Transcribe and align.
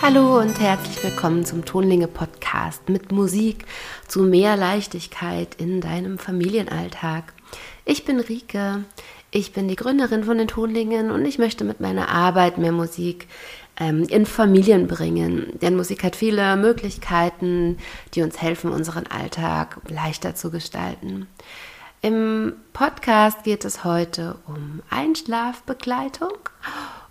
Hallo 0.00 0.38
und 0.38 0.60
herzlich 0.60 1.02
willkommen 1.02 1.44
zum 1.44 1.64
Tonlinge 1.64 2.06
Podcast 2.06 2.88
mit 2.88 3.10
Musik 3.10 3.64
zu 4.06 4.22
mehr 4.22 4.56
Leichtigkeit 4.56 5.56
in 5.56 5.80
deinem 5.80 6.18
Familienalltag. 6.18 7.32
Ich 7.84 8.04
bin 8.04 8.20
Rike, 8.20 8.84
ich 9.32 9.52
bin 9.52 9.66
die 9.66 9.74
Gründerin 9.74 10.22
von 10.22 10.38
den 10.38 10.46
Tonlingen 10.46 11.10
und 11.10 11.24
ich 11.24 11.38
möchte 11.38 11.64
mit 11.64 11.80
meiner 11.80 12.10
Arbeit 12.10 12.58
mehr 12.58 12.70
Musik 12.70 13.26
ähm, 13.80 14.04
in 14.04 14.24
Familien 14.24 14.86
bringen. 14.86 15.58
Denn 15.60 15.74
Musik 15.74 16.04
hat 16.04 16.14
viele 16.14 16.56
Möglichkeiten, 16.56 17.76
die 18.14 18.22
uns 18.22 18.40
helfen, 18.40 18.70
unseren 18.70 19.08
Alltag 19.08 19.80
leichter 19.88 20.36
zu 20.36 20.52
gestalten. 20.52 21.26
Im 22.02 22.52
Podcast 22.72 23.42
geht 23.42 23.64
es 23.64 23.82
heute 23.82 24.36
um 24.46 24.80
Einschlafbegleitung 24.90 26.38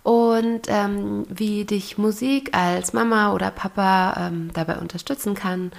und 0.08 0.62
ähm, 0.68 1.26
wie 1.28 1.66
dich 1.66 1.98
Musik 1.98 2.56
als 2.56 2.94
Mama 2.94 3.34
oder 3.34 3.50
Papa 3.50 4.28
ähm, 4.28 4.48
dabei 4.54 4.78
unterstützen 4.78 5.34
kann 5.34 5.70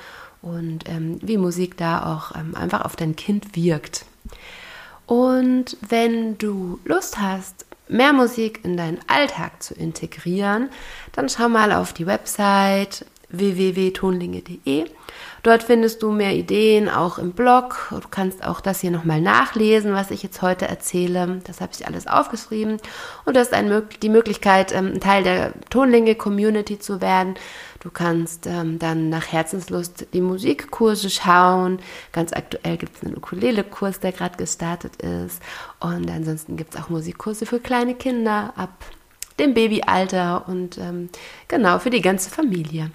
und 0.44 0.88
ähm, 0.88 1.18
wie 1.24 1.38
Musik 1.38 1.78
da 1.78 2.06
auch 2.14 2.36
ähm, 2.36 2.54
einfach 2.56 2.86
auf 2.86 2.96
dein 2.96 3.16
Kind 3.16 3.56
wirkt. 3.56 4.06
Und 5.08 5.78
wenn 5.82 6.38
du 6.38 6.80
Lust 6.86 7.20
hast, 7.20 7.66
mehr 7.88 8.14
Musik 8.14 8.60
in 8.64 8.78
deinen 8.78 9.00
Alltag 9.08 9.64
zu 9.64 9.74
integrieren, 9.74 10.70
dann 11.12 11.28
schau 11.28 11.50
mal 11.50 11.72
auf 11.72 11.94
die 11.94 12.06
Website 12.06 13.08
www.tonlinge.de. 13.30 14.86
Dort 15.44 15.64
findest 15.64 16.04
du 16.04 16.12
mehr 16.12 16.34
Ideen, 16.34 16.90
auch 16.90 17.18
im 17.18 17.32
Blog. 17.32 17.88
Du 17.92 18.08
kannst 18.10 18.44
auch 18.44 18.62
das 18.62 18.82
hier 18.82 18.92
nochmal 18.92 19.22
nachlesen, 19.22 19.94
was 19.94 20.12
ich 20.12 20.24
jetzt 20.24 20.42
heute 20.42 20.68
erzähle. 20.68 21.42
Das 21.46 21.62
habe 21.62 21.72
ich 21.74 21.88
alles 21.88 22.08
aufgeschrieben. 22.08 22.78
Und 23.26 23.36
du 23.36 23.40
hast 23.40 23.54
ein, 23.54 23.84
die 24.02 24.10
Möglichkeit, 24.10 24.74
ähm, 24.74 24.94
ein 24.96 25.00
Teil 25.00 25.24
der 25.24 25.54
Tonlinge-Community 25.70 26.80
zu 26.80 27.02
werden. 27.02 27.36
Du 27.80 27.90
kannst 27.90 28.46
ähm, 28.46 28.78
dann 28.80 29.10
nach 29.10 29.32
Herzenslust 29.32 30.08
die 30.14 30.22
Musikkurse 30.22 31.10
schauen. 31.10 31.80
Ganz 32.12 32.34
aktuell 32.34 32.78
gibt 32.78 32.98
es 32.98 33.04
einen 33.04 33.16
Ukulele-Kurs, 33.16 34.02
der 34.02 34.12
gerade 34.12 34.38
gestartet 34.38 34.98
ist. 34.98 35.42
Und 35.80 36.10
ansonsten 36.10 36.58
gibt 36.58 36.76
es 36.76 36.82
auch 36.82 36.90
Musikkurse 36.90 37.46
für 37.46 37.60
kleine 37.60 37.96
Kinder 37.96 38.54
ab 38.58 38.72
dem 39.40 39.54
Babyalter 39.54 40.48
und 40.48 40.78
ähm, 40.78 41.10
genau 41.48 41.80
für 41.80 41.90
die 41.90 42.02
ganze 42.02 42.30
Familie. 42.30 42.92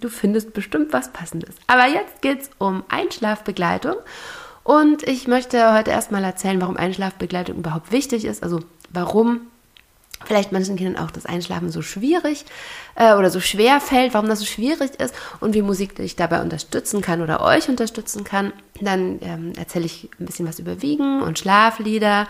Du 0.00 0.08
findest 0.08 0.52
bestimmt 0.52 0.92
was 0.92 1.12
Passendes. 1.12 1.54
Aber 1.66 1.86
jetzt 1.86 2.22
geht 2.22 2.42
es 2.42 2.50
um 2.58 2.84
Einschlafbegleitung. 2.88 3.94
Und 4.62 5.02
ich 5.02 5.28
möchte 5.28 5.74
heute 5.74 5.90
erstmal 5.90 6.24
erzählen, 6.24 6.60
warum 6.60 6.76
Einschlafbegleitung 6.76 7.58
überhaupt 7.58 7.92
wichtig 7.92 8.24
ist. 8.24 8.42
Also 8.42 8.60
warum 8.90 9.42
vielleicht 10.24 10.52
manchen 10.52 10.76
Kindern 10.76 11.02
auch 11.02 11.10
das 11.10 11.26
Einschlafen 11.26 11.70
so 11.70 11.82
schwierig 11.82 12.44
äh, 12.94 13.14
oder 13.14 13.30
so 13.30 13.40
schwer 13.40 13.80
fällt, 13.80 14.14
warum 14.14 14.28
das 14.28 14.40
so 14.40 14.46
schwierig 14.46 14.98
ist 15.00 15.14
und 15.40 15.54
wie 15.54 15.62
Musik 15.62 15.96
dich 15.96 16.16
dabei 16.16 16.40
unterstützen 16.40 17.02
kann 17.02 17.20
oder 17.20 17.42
euch 17.42 17.68
unterstützen 17.68 18.24
kann. 18.24 18.52
Dann 18.80 19.18
ähm, 19.22 19.52
erzähle 19.56 19.86
ich 19.86 20.08
ein 20.18 20.26
bisschen 20.26 20.48
was 20.48 20.58
über 20.58 20.82
Wiegen 20.82 21.22
und 21.22 21.38
Schlaflieder 21.38 22.26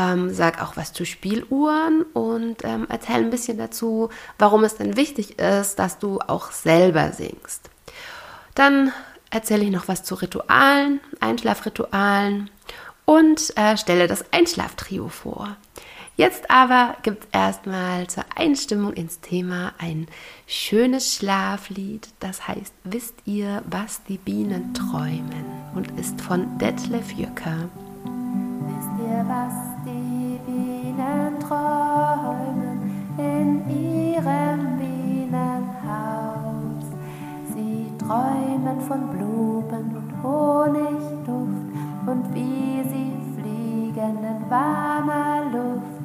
ähm, 0.00 0.32
sag 0.32 0.62
auch 0.62 0.76
was 0.76 0.92
zu 0.92 1.04
Spieluhren 1.04 2.02
und 2.12 2.64
ähm, 2.64 2.86
erzähl 2.88 3.16
ein 3.16 3.30
bisschen 3.30 3.58
dazu, 3.58 4.08
warum 4.38 4.64
es 4.64 4.76
denn 4.76 4.96
wichtig 4.96 5.38
ist, 5.38 5.78
dass 5.78 5.98
du 5.98 6.18
auch 6.26 6.52
selber 6.52 7.12
singst. 7.12 7.70
Dann 8.54 8.92
erzähle 9.30 9.64
ich 9.64 9.70
noch 9.70 9.88
was 9.88 10.02
zu 10.02 10.14
Ritualen, 10.14 11.00
Einschlafritualen 11.20 12.50
und 13.04 13.56
äh, 13.56 13.76
stelle 13.76 14.06
das 14.06 14.32
Einschlaftrio 14.32 15.08
vor. 15.08 15.56
Jetzt 16.16 16.50
aber 16.50 16.96
gibt 17.02 17.24
es 17.24 17.30
erstmal 17.32 18.06
zur 18.08 18.24
Einstimmung 18.36 18.92
ins 18.92 19.20
Thema 19.20 19.72
ein 19.78 20.06
schönes 20.46 21.14
Schlaflied, 21.14 22.08
das 22.20 22.46
heißt 22.46 22.74
Wisst 22.84 23.14
ihr, 23.24 23.62
was 23.64 24.04
die 24.04 24.18
Bienen 24.18 24.74
träumen 24.74 25.46
und 25.74 25.98
ist 25.98 26.20
von 26.20 26.58
Detlef 26.58 27.12
Jücker. 27.12 27.70
Wisst 28.04 29.00
ihr, 29.00 29.24
was 29.26 29.69
träumen 31.50 32.78
in 33.18 33.68
ihrem 33.68 34.78
Bienenhaus. 34.78 35.34
Sie 37.52 37.92
träumen 37.98 38.80
von 38.86 39.08
Blumen 39.08 39.96
und 39.96 40.22
Honigduft 40.22 41.66
und 42.06 42.34
wie 42.34 42.84
sie 42.88 43.12
fliegen 43.34 44.18
in 44.22 44.48
warmer 44.48 45.42
Luft. 45.52 45.98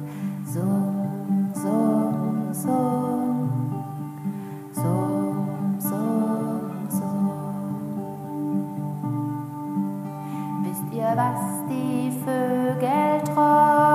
Summ, 0.44 1.52
summ, 1.54 2.52
summ, 2.52 3.48
summ, 4.72 5.78
summ, 5.78 6.88
summ. 6.88 7.30
Wisst 10.64 10.92
ihr, 10.92 11.12
was 11.14 11.40
die 11.68 12.10
Vögel 12.24 13.22
träumen? 13.32 13.85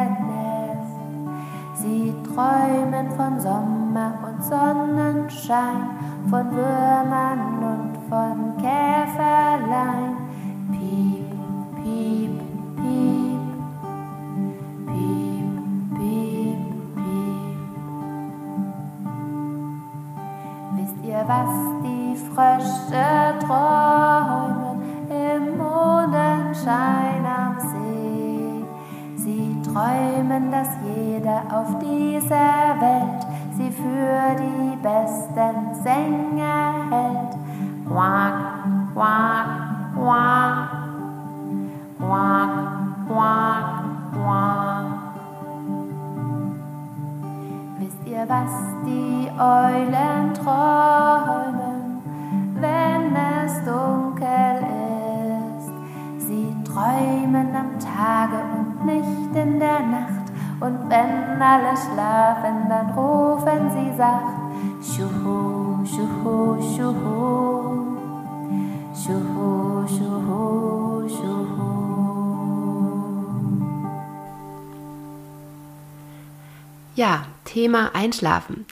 Nest. 0.00 1.82
Sie 1.82 2.14
träumen 2.32 3.10
von 3.16 3.40
Sommer 3.40 4.12
und 4.26 4.44
Sonnenschein, 4.44 5.90
von 6.30 6.50
Würmern 6.50 7.40
und 7.72 7.92
von 8.08 8.56
Käferlein. 8.56 10.16
Piep, 10.70 11.30
piep, 11.82 12.40
piep, 12.76 13.46
piep, 14.86 15.50
piep, 15.98 16.60
piep. 16.94 17.62
Wisst 20.76 20.98
ihr, 21.04 21.22
was 21.26 21.52
die 21.82 22.16
Frösche 22.16 23.11
träumen, 30.32 30.50
dass 30.50 30.68
jeder 30.84 31.42
auf 31.52 31.78
dieser 31.78 32.80
Welt 32.80 33.26
sie 33.56 33.70
für 33.70 34.36
die 34.38 34.76
besten 34.82 35.74
Sänger 35.82 36.72
hält. 36.90 37.36
Quack, 37.86 38.34
quack, 38.94 39.46
quack, 39.94 40.68
quack, 41.98 42.50
quack, 43.08 43.64
quack. 44.14 44.86
Wisst 47.78 48.06
ihr, 48.06 48.28
was 48.28 48.50
die 48.86 49.30
Eulen 49.38 50.34
träumen, 50.34 52.02
wenn 52.60 53.16
es 53.16 53.64
dunkel 53.64 54.01
sacht. 64.02 64.34
Schuhu, 64.82 65.86
schuhu, 65.86 66.58
schuhu. 66.74 67.12
Schuhu, 69.00 69.86
schuhu, 69.94 71.08
schuhu. 71.08 71.68
Ja, 76.96 77.26
Thema 77.44 77.94
Einschlafen. 77.94 78.66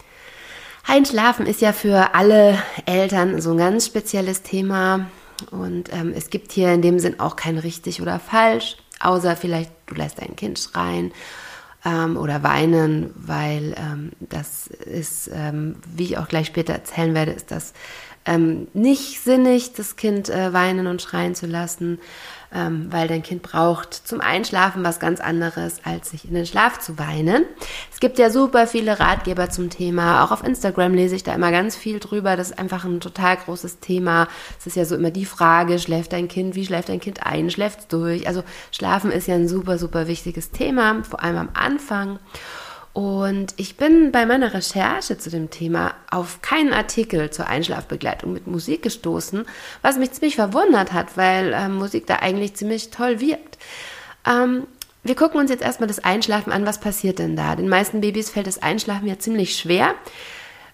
Einschlafen 0.86 1.46
ist 1.46 1.60
ja 1.60 1.72
für 1.72 2.14
alle 2.14 2.58
Eltern 2.86 3.40
so 3.40 3.52
ein 3.52 3.58
ganz 3.58 3.86
spezielles 3.86 4.42
Thema. 4.42 5.06
Und 5.52 5.92
ähm, 5.92 6.12
es 6.14 6.30
gibt 6.30 6.50
hier 6.52 6.72
in 6.72 6.82
dem 6.82 6.98
Sinn 6.98 7.20
auch 7.20 7.36
kein 7.36 7.56
richtig 7.56 8.02
oder 8.02 8.18
falsch. 8.18 8.76
Außer 8.98 9.36
vielleicht, 9.36 9.70
du 9.86 9.94
lässt 9.94 10.20
dein 10.20 10.34
Kind 10.36 10.58
schreien 10.58 11.12
ähm, 11.84 12.16
oder 12.16 12.42
weinen, 12.42 13.10
weil 13.14 13.74
ähm, 13.78 14.12
das 14.20 14.66
ist, 14.66 15.30
ähm, 15.32 15.76
wie 15.94 16.04
ich 16.04 16.18
auch 16.18 16.28
gleich 16.28 16.46
später 16.46 16.72
erzählen 16.72 17.14
werde, 17.14 17.32
ist 17.32 17.50
das 17.50 17.72
ähm, 18.26 18.68
nicht 18.74 19.22
sinnig, 19.22 19.72
das 19.72 19.96
Kind 19.96 20.28
äh, 20.28 20.52
weinen 20.52 20.86
und 20.86 21.00
schreien 21.00 21.34
zu 21.34 21.46
lassen 21.46 21.98
ähm, 22.52 22.86
weil 22.90 23.06
dein 23.08 23.22
Kind 23.22 23.42
braucht 23.42 23.94
zum 23.94 24.20
Einschlafen 24.20 24.82
was 24.82 24.98
ganz 24.98 25.20
anderes, 25.20 25.80
als 25.84 26.10
sich 26.10 26.24
in 26.24 26.34
den 26.34 26.46
Schlaf 26.46 26.80
zu 26.80 26.98
weinen. 26.98 27.44
Es 27.92 28.00
gibt 28.00 28.18
ja 28.18 28.30
super 28.30 28.66
viele 28.66 28.98
Ratgeber 28.98 29.50
zum 29.50 29.70
Thema. 29.70 30.24
Auch 30.24 30.32
auf 30.32 30.44
Instagram 30.44 30.94
lese 30.94 31.14
ich 31.14 31.22
da 31.22 31.34
immer 31.34 31.52
ganz 31.52 31.76
viel 31.76 32.00
drüber. 32.00 32.36
Das 32.36 32.50
ist 32.50 32.58
einfach 32.58 32.84
ein 32.84 33.00
total 33.00 33.36
großes 33.36 33.80
Thema. 33.80 34.26
Es 34.58 34.66
ist 34.66 34.76
ja 34.76 34.84
so 34.84 34.96
immer 34.96 35.10
die 35.10 35.26
Frage, 35.26 35.78
schläft 35.78 36.12
dein 36.12 36.28
Kind, 36.28 36.54
wie 36.54 36.66
schläft 36.66 36.88
dein 36.88 37.00
Kind 37.00 37.24
ein, 37.24 37.50
schläft 37.50 37.80
es 37.80 37.86
durch? 37.88 38.26
Also 38.26 38.42
Schlafen 38.72 39.12
ist 39.12 39.28
ja 39.28 39.34
ein 39.34 39.48
super, 39.48 39.78
super 39.78 40.08
wichtiges 40.08 40.50
Thema, 40.50 41.02
vor 41.04 41.22
allem 41.22 41.36
am 41.36 41.48
Anfang. 41.54 42.18
Und 42.92 43.54
ich 43.56 43.76
bin 43.76 44.10
bei 44.10 44.26
meiner 44.26 44.52
Recherche 44.52 45.16
zu 45.16 45.30
dem 45.30 45.50
Thema 45.50 45.94
auf 46.10 46.42
keinen 46.42 46.72
Artikel 46.72 47.30
zur 47.30 47.46
Einschlafbegleitung 47.46 48.32
mit 48.32 48.48
Musik 48.48 48.82
gestoßen, 48.82 49.46
was 49.80 49.96
mich 49.96 50.12
ziemlich 50.12 50.34
verwundert 50.34 50.92
hat, 50.92 51.16
weil 51.16 51.52
äh, 51.52 51.68
Musik 51.68 52.06
da 52.06 52.16
eigentlich 52.16 52.54
ziemlich 52.54 52.90
toll 52.90 53.20
wirkt. 53.20 53.58
Ähm, 54.26 54.66
wir 55.02 55.14
gucken 55.14 55.40
uns 55.40 55.50
jetzt 55.50 55.62
erstmal 55.62 55.86
das 55.86 56.00
Einschlafen 56.00 56.52
an. 56.52 56.66
Was 56.66 56.80
passiert 56.80 57.20
denn 57.20 57.36
da? 57.36 57.56
Den 57.56 57.68
meisten 57.68 58.00
Babys 58.00 58.30
fällt 58.30 58.46
das 58.46 58.60
Einschlafen 58.60 59.06
ja 59.06 59.18
ziemlich 59.18 59.56
schwer. 59.56 59.94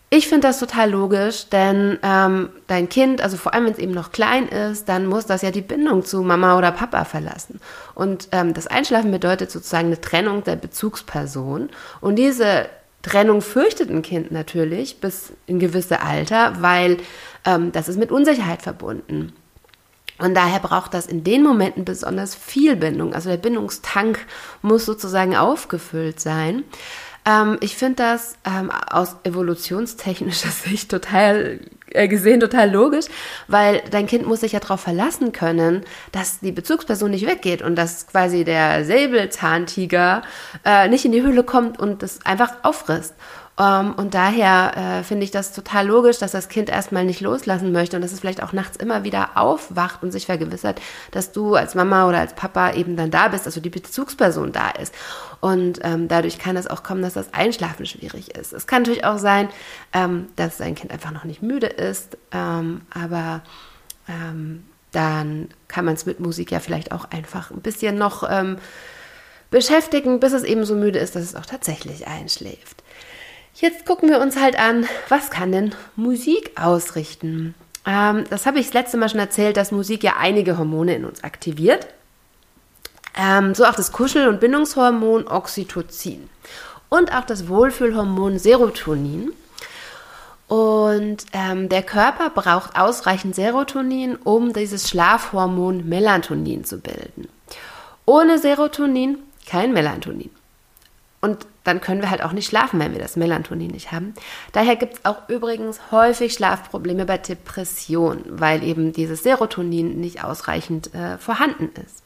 Ich 0.09 0.29
finde 0.29 0.47
das 0.47 0.61
total 0.61 0.91
logisch, 0.91 1.49
denn 1.49 1.99
ähm, 2.03 2.51
dein 2.69 2.89
Kind, 2.89 3.21
also 3.21 3.37
vor 3.37 3.55
allem 3.55 3.67
wenn 3.67 3.73
es 3.73 3.79
eben 3.79 3.93
noch 3.93 4.13
klein 4.13 4.47
ist, 4.47 4.89
dann 4.89 5.07
muss 5.07 5.27
das 5.27 5.43
ja 5.43 5.51
die 5.51 5.63
Bindung 5.63 6.05
zu 6.05 6.23
Mama 6.23 6.57
oder 6.57 6.71
Papa 6.71 7.05
verlassen. 7.05 7.61
Und 7.95 8.29
ähm, 8.31 8.55
das 8.55 8.69
Einschlafen 8.69 9.11
bedeutet 9.11 9.51
sozusagen 9.51 9.89
eine 9.89 10.01
Trennung 10.01 10.45
der 10.45 10.55
Bezugsperson. 10.55 11.71
Und 12.01 12.17
diese 12.17 12.69
Trennung 13.03 13.43
fürchtet 13.43 13.91
ein 13.91 14.03
Kind 14.03 14.31
natürlich 14.31 15.01
bis 15.01 15.33
in 15.47 15.59
gewisse 15.59 16.01
Alter, 16.01 16.63
weil 16.63 16.99
ähm, 17.45 17.73
das 17.73 17.89
ist 17.89 17.99
mit 17.99 18.13
Unsicherheit 18.13 18.63
verbunden. 18.63 19.33
Und 20.19 20.35
daher 20.35 20.61
braucht 20.61 20.95
das 20.95 21.07
in 21.07 21.25
den 21.25 21.43
Momenten 21.43 21.85
besonders 21.85 22.35
viel 22.35 22.77
Bindung. 22.77 23.13
Also 23.13 23.29
der 23.29 23.37
Bindungstank 23.37 24.19
muss 24.63 24.87
sozusagen 24.87 25.37
aufgefüllt 25.37 26.21
sein. 26.21 26.65
Ähm, 27.27 27.59
ich 27.61 27.77
finde 27.77 27.97
das 27.97 28.37
ähm, 28.45 28.71
aus 28.71 29.17
evolutionstechnischer 29.25 30.51
Sicht 30.65 30.91
total 30.91 31.61
äh, 31.91 32.09
gesehen 32.09 32.41
total 32.41 32.71
logisch, 32.71 33.07
weil 33.49 33.83
dein 33.91 34.07
Kind 34.07 34.27
muss 34.27 34.41
sich 34.41 34.53
ja 34.53 34.61
darauf 34.61 34.81
verlassen 34.81 35.33
können, 35.33 35.85
dass 36.13 36.41
die 36.41 36.53
Bezugsperson 36.53 37.11
nicht 37.11 37.27
weggeht 37.27 37.63
und 37.63 37.77
dass 37.77 38.07
quasi 38.07 38.45
der 38.45 38.85
Säbelzahntiger 38.85 40.23
äh, 40.65 40.89
nicht 40.89 41.05
in 41.05 41.13
die 41.13 41.23
Höhle 41.23 41.43
kommt 41.43 41.79
und 41.79 42.03
das 42.03 42.25
einfach 42.25 42.65
auffrisst. 42.65 43.15
Um, 43.59 43.65
ähm, 43.65 43.95
und 43.95 44.13
daher 44.13 44.77
äh, 44.77 45.03
finde 45.03 45.25
ich 45.25 45.31
das 45.31 45.53
total 45.53 45.87
logisch, 45.87 46.19
dass 46.19 46.33
das 46.33 46.51
Kind 46.51 46.69
erstmal 46.69 47.07
nicht 47.07 47.23
loslassen 47.23 47.73
möchte 47.73 47.97
und 47.97 48.03
dass 48.03 48.13
es 48.13 48.21
vielleicht 48.21 48.43
auch 48.43 48.53
nachts 48.53 48.77
immer 48.77 49.03
wieder 49.03 49.31
aufwacht 49.37 50.03
und 50.03 50.13
sich 50.13 50.27
vergewissert, 50.27 50.83
dass 51.11 51.33
du 51.33 51.55
als 51.55 51.75
Mama 51.75 52.07
oder 52.07 52.19
als 52.19 52.35
Papa 52.35 52.75
eben 52.75 52.97
dann 52.97 53.11
da 53.11 53.29
bist, 53.29 53.47
also 53.47 53.61
die 53.61 53.71
Bezugsperson 53.71 54.53
da 54.53 54.69
ist. 54.71 54.95
Und 55.41 55.81
ähm, 55.85 56.07
dadurch 56.07 56.39
kann 56.39 56.59
es 56.59 56.67
auch 56.67 56.83
kommen, 56.83 57.01
dass 57.01 57.15
das 57.15 57.33
Einschlafen 57.33 57.87
schwierig 57.87 58.35
ist. 58.37 58.53
Es 58.53 58.67
kann 58.67 58.83
natürlich 58.83 59.07
auch 59.07 59.19
sein, 59.19 59.49
ähm, 59.95 60.27
dass 60.37 60.59
dein 60.59 60.75
Kind 60.75 60.93
einfach 60.93 61.13
noch 61.13 61.25
nicht 61.25 61.43
müde 61.43 61.69
ist, 61.69 62.19
ähm, 62.33 62.83
aber 62.91 63.41
ähm, 64.07 64.65
dann 64.93 65.49
kann 65.69 65.87
man 65.87 65.95
es 65.95 66.05
mit 66.05 66.21
Musik 66.21 66.51
ja 66.51 66.61
vielleicht 66.61 66.93
auch 66.93 67.11
einfach 67.11 67.51
ein 67.51 67.61
bisschen 67.61 67.97
noch 67.97 68.23
ähm, 68.29 68.59
beschäftigen, 69.51 70.21
bis 70.21 70.33
es 70.33 70.43
eben 70.43 70.65
so 70.65 70.75
müde 70.75 70.99
ist, 70.99 71.17
dass 71.17 71.23
es 71.23 71.35
auch 71.35 71.47
tatsächlich 71.47 72.07
einschläft. 72.07 72.76
Jetzt 73.59 73.87
gucken 73.87 74.11
wir 74.11 74.21
uns 74.21 74.37
halt 74.37 74.59
an, 74.59 74.87
was 75.09 75.31
kann 75.31 75.51
denn 75.51 75.75
Musik 75.97 76.53
ausrichten? 76.61 77.55
Ähm, 77.87 78.25
das 78.29 78.45
habe 78.45 78.59
ich 78.59 78.67
das 78.67 78.75
letzte 78.75 78.99
Mal 78.99 79.09
schon 79.09 79.19
erzählt, 79.19 79.57
dass 79.57 79.73
Musik 79.73 80.05
ja 80.05 80.17
einige 80.19 80.59
Hormone 80.59 80.95
in 80.95 81.07
uns 81.07 81.25
aktiviert. 81.25 81.87
Ähm, 83.17 83.55
so 83.55 83.65
auch 83.65 83.75
das 83.75 83.93
Kuschel- 83.93 84.29
und 84.29 84.41
Bindungshormon 84.41 85.27
Oxytocin 85.27 86.29
und 86.91 87.17
auch 87.17 87.25
das 87.25 87.49
Wohlfühlhormon 87.49 88.39
Serotonin. 88.39 89.33
Und 90.49 91.25
ähm, 91.33 91.71
der 91.71 91.83
Körper 91.83 92.29
braucht 92.29 92.79
ausreichend 92.79 93.35
Serotonin, 93.35 94.17
um 94.17 94.53
dieses 94.53 94.91
Schlafhormon 94.91 95.89
Melatonin 95.89 96.65
zu 96.65 96.77
bilden. 96.77 97.29
Ohne 98.05 98.39
Serotonin 98.39 99.17
kein 99.47 99.73
Melatonin. 99.73 100.36
Und 101.21 101.47
dann 101.65 101.81
können 101.81 102.03
wir 102.03 102.11
halt 102.11 102.23
auch 102.23 102.33
nicht 102.33 102.47
schlafen, 102.47 102.79
wenn 102.79 102.93
wir 102.93 103.01
das 103.01 103.17
Melatonin 103.17 103.71
nicht 103.71 103.91
haben. 103.91 104.15
Daher 104.53 104.77
gibt 104.77 104.95
es 104.95 105.05
auch 105.05 105.29
übrigens 105.29 105.91
häufig 105.91 106.35
Schlafprobleme 106.35 107.07
bei 107.07 107.19
Depressionen, 107.19 108.25
weil 108.29 108.63
eben 108.63 108.93
dieses 108.93 109.23
Serotonin 109.23 109.99
nicht 110.01 110.23
ausreichend 110.23 110.95
äh, 110.95 111.19
vorhanden 111.19 111.71
ist. 111.85 112.03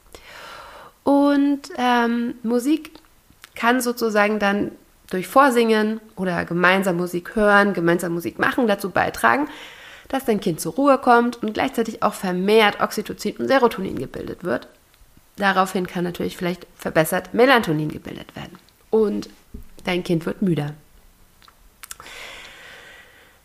Und 1.02 1.62
ähm, 1.76 2.34
Musik 2.42 2.92
kann 3.54 3.80
sozusagen 3.80 4.38
dann 4.38 4.70
durch 5.10 5.26
Vorsingen 5.26 6.00
oder 6.14 6.44
gemeinsam 6.44 6.96
Musik 6.96 7.34
hören, 7.34 7.74
gemeinsam 7.74 8.14
Musik 8.14 8.38
machen 8.38 8.68
dazu 8.68 8.90
beitragen, 8.90 9.48
dass 10.08 10.24
dein 10.24 10.40
Kind 10.40 10.60
zur 10.60 10.74
Ruhe 10.74 10.98
kommt 10.98 11.42
und 11.42 11.54
gleichzeitig 11.54 12.02
auch 12.02 12.14
vermehrt 12.14 12.80
Oxytocin 12.80 13.36
und 13.38 13.48
Serotonin 13.48 13.98
gebildet 13.98 14.44
wird. 14.44 14.68
Daraufhin 15.36 15.86
kann 15.86 16.04
natürlich 16.04 16.36
vielleicht 16.36 16.66
verbessert 16.76 17.34
Melatonin 17.34 17.88
gebildet 17.88 18.36
werden 18.36 18.58
und 18.90 19.28
dein 19.84 20.04
Kind 20.04 20.26
wird 20.26 20.42
müder. 20.42 20.75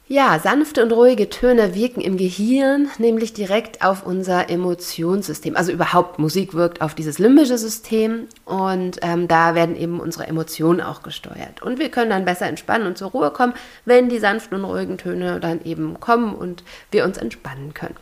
Ja, 0.07 0.37
sanfte 0.37 0.83
und 0.83 0.91
ruhige 0.91 1.31
Töne 1.31 1.73
wirken 1.73 1.99
im 1.99 2.15
Gehirn 2.15 2.89
nämlich 2.99 3.33
direkt 3.33 3.83
auf 3.83 4.05
unser 4.05 4.51
Emotionssystem. 4.51 5.55
Also 5.55 5.71
überhaupt 5.71 6.19
Musik 6.19 6.53
wirkt 6.53 6.81
auf 6.81 6.93
dieses 6.93 7.17
limbische 7.17 7.57
System 7.57 8.27
und 8.45 8.99
ähm, 9.01 9.27
da 9.27 9.55
werden 9.55 9.75
eben 9.75 9.99
unsere 9.99 10.27
Emotionen 10.27 10.79
auch 10.79 11.01
gesteuert. 11.01 11.63
Und 11.63 11.79
wir 11.79 11.89
können 11.89 12.11
dann 12.11 12.23
besser 12.23 12.45
entspannen 12.45 12.85
und 12.85 12.99
zur 12.99 13.09
Ruhe 13.09 13.31
kommen, 13.31 13.53
wenn 13.85 14.07
die 14.07 14.19
sanften 14.19 14.59
und 14.59 14.65
ruhigen 14.65 14.99
Töne 14.99 15.39
dann 15.39 15.65
eben 15.65 15.99
kommen 15.99 16.35
und 16.35 16.63
wir 16.91 17.03
uns 17.03 17.17
entspannen 17.17 17.73
können. 17.73 17.95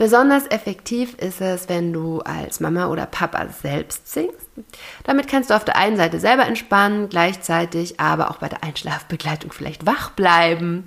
Besonders 0.00 0.46
effektiv 0.46 1.14
ist 1.18 1.42
es, 1.42 1.68
wenn 1.68 1.92
du 1.92 2.20
als 2.20 2.58
Mama 2.58 2.86
oder 2.86 3.04
Papa 3.04 3.48
selbst 3.48 4.10
singst. 4.10 4.48
Damit 5.04 5.28
kannst 5.28 5.50
du 5.50 5.54
auf 5.54 5.66
der 5.66 5.76
einen 5.76 5.98
Seite 5.98 6.18
selber 6.18 6.46
entspannen, 6.46 7.10
gleichzeitig 7.10 8.00
aber 8.00 8.30
auch 8.30 8.38
bei 8.38 8.48
der 8.48 8.64
Einschlafbegleitung 8.64 9.52
vielleicht 9.52 9.84
wach 9.84 10.08
bleiben. 10.12 10.86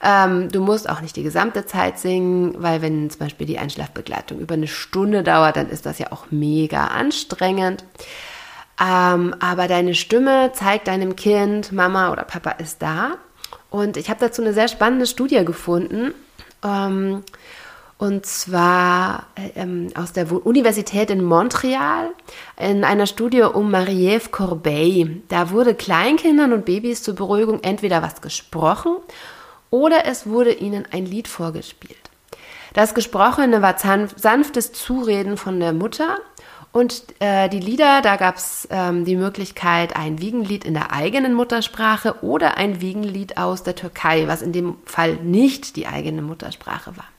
Ähm, 0.00 0.52
du 0.52 0.60
musst 0.60 0.88
auch 0.88 1.00
nicht 1.00 1.16
die 1.16 1.24
gesamte 1.24 1.66
Zeit 1.66 1.98
singen, 1.98 2.54
weil 2.62 2.80
wenn 2.80 3.10
zum 3.10 3.18
Beispiel 3.18 3.48
die 3.48 3.58
Einschlafbegleitung 3.58 4.38
über 4.38 4.54
eine 4.54 4.68
Stunde 4.68 5.24
dauert, 5.24 5.56
dann 5.56 5.68
ist 5.68 5.84
das 5.84 5.98
ja 5.98 6.12
auch 6.12 6.26
mega 6.30 6.86
anstrengend. 6.86 7.84
Ähm, 8.80 9.34
aber 9.40 9.66
deine 9.66 9.96
Stimme 9.96 10.52
zeigt 10.52 10.86
deinem 10.86 11.16
Kind, 11.16 11.72
Mama 11.72 12.12
oder 12.12 12.22
Papa 12.22 12.52
ist 12.52 12.80
da. 12.82 13.16
Und 13.70 13.96
ich 13.96 14.10
habe 14.10 14.20
dazu 14.20 14.42
eine 14.42 14.52
sehr 14.52 14.68
spannende 14.68 15.08
Studie 15.08 15.44
gefunden. 15.44 16.14
Ähm, 16.62 17.24
und 18.04 18.26
zwar 18.26 19.28
ähm, 19.54 19.88
aus 19.94 20.12
der 20.12 20.30
Universität 20.30 21.08
in 21.08 21.24
Montreal 21.24 22.10
in 22.58 22.84
einer 22.84 23.06
Studie 23.06 23.40
um 23.40 23.70
Marie-Ève 23.70 24.28
Corbeil. 24.30 25.22
Da 25.28 25.50
wurde 25.50 25.74
Kleinkindern 25.74 26.52
und 26.52 26.66
Babys 26.66 27.02
zur 27.02 27.14
Beruhigung 27.14 27.60
entweder 27.62 28.02
was 28.02 28.20
gesprochen 28.20 28.96
oder 29.70 30.04
es 30.04 30.26
wurde 30.26 30.52
ihnen 30.52 30.84
ein 30.92 31.06
Lied 31.06 31.28
vorgespielt. 31.28 31.96
Das 32.74 32.94
Gesprochene 32.94 33.62
war 33.62 33.76
sanftes 33.78 34.72
Zureden 34.72 35.38
von 35.38 35.58
der 35.58 35.72
Mutter 35.72 36.18
und 36.72 37.04
äh, 37.20 37.48
die 37.48 37.60
Lieder, 37.60 38.02
da 38.02 38.16
gab 38.16 38.36
es 38.36 38.68
ähm, 38.70 39.06
die 39.06 39.16
Möglichkeit, 39.16 39.96
ein 39.96 40.20
Wiegenlied 40.20 40.66
in 40.66 40.74
der 40.74 40.92
eigenen 40.92 41.32
Muttersprache 41.32 42.22
oder 42.22 42.58
ein 42.58 42.82
Wiegenlied 42.82 43.38
aus 43.38 43.62
der 43.62 43.76
Türkei, 43.76 44.28
was 44.28 44.42
in 44.42 44.52
dem 44.52 44.76
Fall 44.84 45.14
nicht 45.22 45.76
die 45.76 45.86
eigene 45.86 46.20
Muttersprache 46.20 46.98
war. 46.98 47.13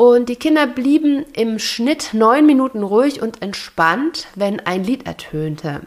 Und 0.00 0.30
die 0.30 0.36
Kinder 0.36 0.66
blieben 0.66 1.26
im 1.34 1.58
Schnitt 1.58 2.14
neun 2.14 2.46
Minuten 2.46 2.82
ruhig 2.82 3.20
und 3.20 3.42
entspannt, 3.42 4.28
wenn 4.34 4.58
ein 4.58 4.82
Lied 4.82 5.04
ertönte. 5.04 5.82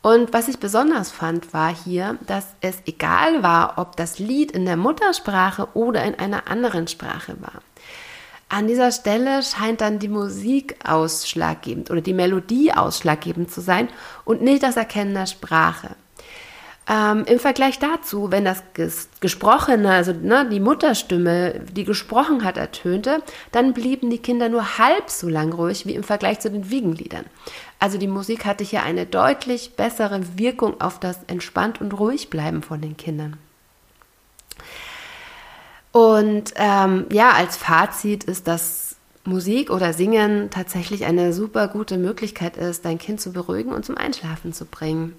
Und 0.00 0.32
was 0.32 0.48
ich 0.48 0.58
besonders 0.58 1.10
fand, 1.10 1.52
war 1.52 1.68
hier, 1.68 2.16
dass 2.26 2.46
es 2.62 2.78
egal 2.86 3.42
war, 3.42 3.74
ob 3.76 3.94
das 3.94 4.18
Lied 4.18 4.52
in 4.52 4.64
der 4.64 4.78
Muttersprache 4.78 5.68
oder 5.74 6.02
in 6.04 6.14
einer 6.14 6.48
anderen 6.48 6.88
Sprache 6.88 7.36
war. 7.42 7.60
An 8.48 8.68
dieser 8.68 8.90
Stelle 8.90 9.42
scheint 9.42 9.82
dann 9.82 9.98
die 9.98 10.08
Musik 10.08 10.76
ausschlaggebend 10.82 11.90
oder 11.90 12.00
die 12.00 12.14
Melodie 12.14 12.72
ausschlaggebend 12.72 13.52
zu 13.52 13.60
sein 13.60 13.90
und 14.24 14.40
nicht 14.40 14.62
das 14.62 14.78
Erkennen 14.78 15.12
der 15.12 15.26
Sprache. 15.26 15.90
Ähm, 16.88 17.24
Im 17.26 17.40
Vergleich 17.40 17.80
dazu, 17.80 18.30
wenn 18.30 18.44
das 18.44 18.62
Ges 18.74 19.08
Gesprochene, 19.20 19.90
also 19.90 20.12
ne, 20.12 20.48
die 20.48 20.60
Mutterstimme, 20.60 21.60
die 21.72 21.84
gesprochen 21.84 22.44
hat, 22.44 22.56
ertönte, 22.56 23.22
dann 23.50 23.72
blieben 23.74 24.08
die 24.08 24.18
Kinder 24.18 24.48
nur 24.48 24.78
halb 24.78 25.10
so 25.10 25.28
lang 25.28 25.52
ruhig 25.52 25.86
wie 25.86 25.94
im 25.96 26.04
Vergleich 26.04 26.38
zu 26.38 26.48
den 26.48 26.70
Wiegenliedern. 26.70 27.24
Also 27.80 27.98
die 27.98 28.06
Musik 28.06 28.44
hatte 28.44 28.62
hier 28.62 28.84
eine 28.84 29.04
deutlich 29.04 29.74
bessere 29.74 30.38
Wirkung 30.38 30.80
auf 30.80 31.00
das 31.00 31.18
Entspannt 31.26 31.80
und 31.80 31.92
ruhig 31.92 32.30
bleiben 32.30 32.62
von 32.62 32.80
den 32.80 32.96
Kindern. 32.96 33.36
Und 35.90 36.52
ähm, 36.54 37.06
ja, 37.10 37.30
als 37.30 37.56
Fazit 37.56 38.22
ist, 38.24 38.46
dass 38.46 38.94
Musik 39.24 39.70
oder 39.70 39.92
Singen 39.92 40.50
tatsächlich 40.50 41.04
eine 41.04 41.32
super 41.32 41.66
gute 41.66 41.98
Möglichkeit 41.98 42.56
ist, 42.56 42.84
dein 42.84 42.98
Kind 42.98 43.20
zu 43.20 43.32
beruhigen 43.32 43.72
und 43.72 43.84
zum 43.84 43.96
Einschlafen 43.96 44.52
zu 44.52 44.66
bringen. 44.66 45.16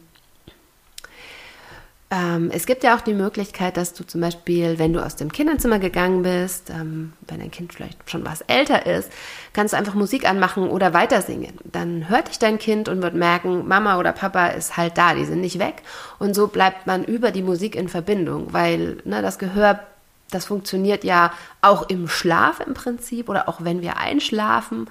Ähm, 2.10 2.52
es 2.54 2.66
gibt 2.66 2.84
ja 2.84 2.96
auch 2.96 3.02
die 3.02 3.14
Möglichkeit, 3.14 3.76
dass 3.76 3.94
du 3.94 4.06
zum 4.06 4.22
Beispiel, 4.22 4.80
wenn 4.80 4.94
du 4.94 5.04
aus 5.04 5.18
dem 5.18 5.30
Kinderzimmer 5.30 5.78
gegangen 5.78 6.24
bist, 6.24 6.70
ähm, 6.70 7.12
wenn 7.28 7.40
dein 7.40 7.52
Kind 7.52 7.74
vielleicht 7.74 8.10
schon 8.10 8.26
was 8.26 8.42
älter 8.42 8.86
ist, 8.86 9.12
kannst 9.52 9.74
du 9.74 9.78
einfach 9.78 9.94
Musik 9.94 10.28
anmachen 10.30 10.70
oder 10.70 10.94
weiter 10.94 11.22
singen. 11.22 11.58
Dann 11.66 12.08
hört 12.08 12.30
dich 12.30 12.40
dein 12.40 12.60
Kind 12.60 12.88
und 12.88 13.02
wird 13.02 13.14
merken, 13.14 13.68
Mama 13.68 14.00
oder 14.00 14.14
Papa 14.14 14.48
ist 14.48 14.78
halt 14.78 14.98
da, 14.98 15.16
die 15.16 15.26
sind 15.26 15.42
nicht 15.42 15.60
weg. 15.60 15.84
Und 16.18 16.34
so 16.34 16.48
bleibt 16.48 16.88
man 16.88 17.04
über 17.04 17.32
die 17.32 17.44
Musik 17.44 17.76
in 17.76 17.90
Verbindung, 17.90 18.54
weil 18.54 19.02
ne, 19.04 19.22
das 19.22 19.38
Gehör 19.38 19.82
das 20.30 20.46
funktioniert 20.46 21.04
ja 21.06 21.32
auch 21.62 21.88
im 21.90 22.10
Schlaf 22.10 22.60
im 22.60 22.74
Prinzip 22.74 23.30
oder 23.30 23.48
auch 23.48 23.64
wenn 23.64 23.82
wir 23.82 23.98
einschlafen. 23.98 24.90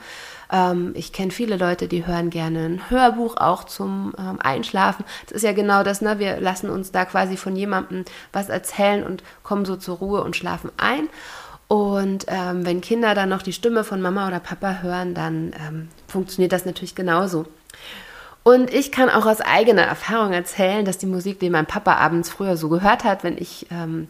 Ähm, 0.52 0.92
ich 0.94 1.12
kenne 1.12 1.30
viele 1.30 1.56
Leute, 1.56 1.88
die 1.88 2.06
hören 2.06 2.30
gerne 2.30 2.66
ein 2.66 2.90
Hörbuch 2.90 3.36
auch 3.36 3.64
zum 3.64 4.14
ähm, 4.18 4.38
Einschlafen. 4.40 5.04
Das 5.26 5.36
ist 5.36 5.42
ja 5.42 5.52
genau 5.52 5.82
das, 5.82 6.00
ne? 6.00 6.18
wir 6.18 6.40
lassen 6.40 6.70
uns 6.70 6.92
da 6.92 7.04
quasi 7.04 7.36
von 7.36 7.56
jemandem 7.56 8.04
was 8.32 8.48
erzählen 8.48 9.04
und 9.04 9.22
kommen 9.42 9.64
so 9.64 9.76
zur 9.76 9.98
Ruhe 9.98 10.22
und 10.22 10.36
schlafen 10.36 10.70
ein. 10.76 11.08
Und 11.68 12.26
ähm, 12.28 12.64
wenn 12.64 12.80
Kinder 12.80 13.14
dann 13.14 13.28
noch 13.28 13.42
die 13.42 13.52
Stimme 13.52 13.82
von 13.82 14.00
Mama 14.00 14.28
oder 14.28 14.38
Papa 14.38 14.78
hören, 14.82 15.14
dann 15.14 15.52
ähm, 15.66 15.88
funktioniert 16.06 16.52
das 16.52 16.64
natürlich 16.64 16.94
genauso. 16.94 17.46
Und 18.44 18.72
ich 18.72 18.92
kann 18.92 19.10
auch 19.10 19.26
aus 19.26 19.40
eigener 19.40 19.82
Erfahrung 19.82 20.32
erzählen, 20.32 20.84
dass 20.84 20.98
die 20.98 21.06
Musik, 21.06 21.40
die 21.40 21.50
mein 21.50 21.66
Papa 21.66 21.96
abends 21.96 22.30
früher 22.30 22.56
so 22.56 22.68
gehört 22.68 23.02
hat, 23.02 23.24
wenn 23.24 23.36
ich 23.36 23.66
ähm, 23.72 24.06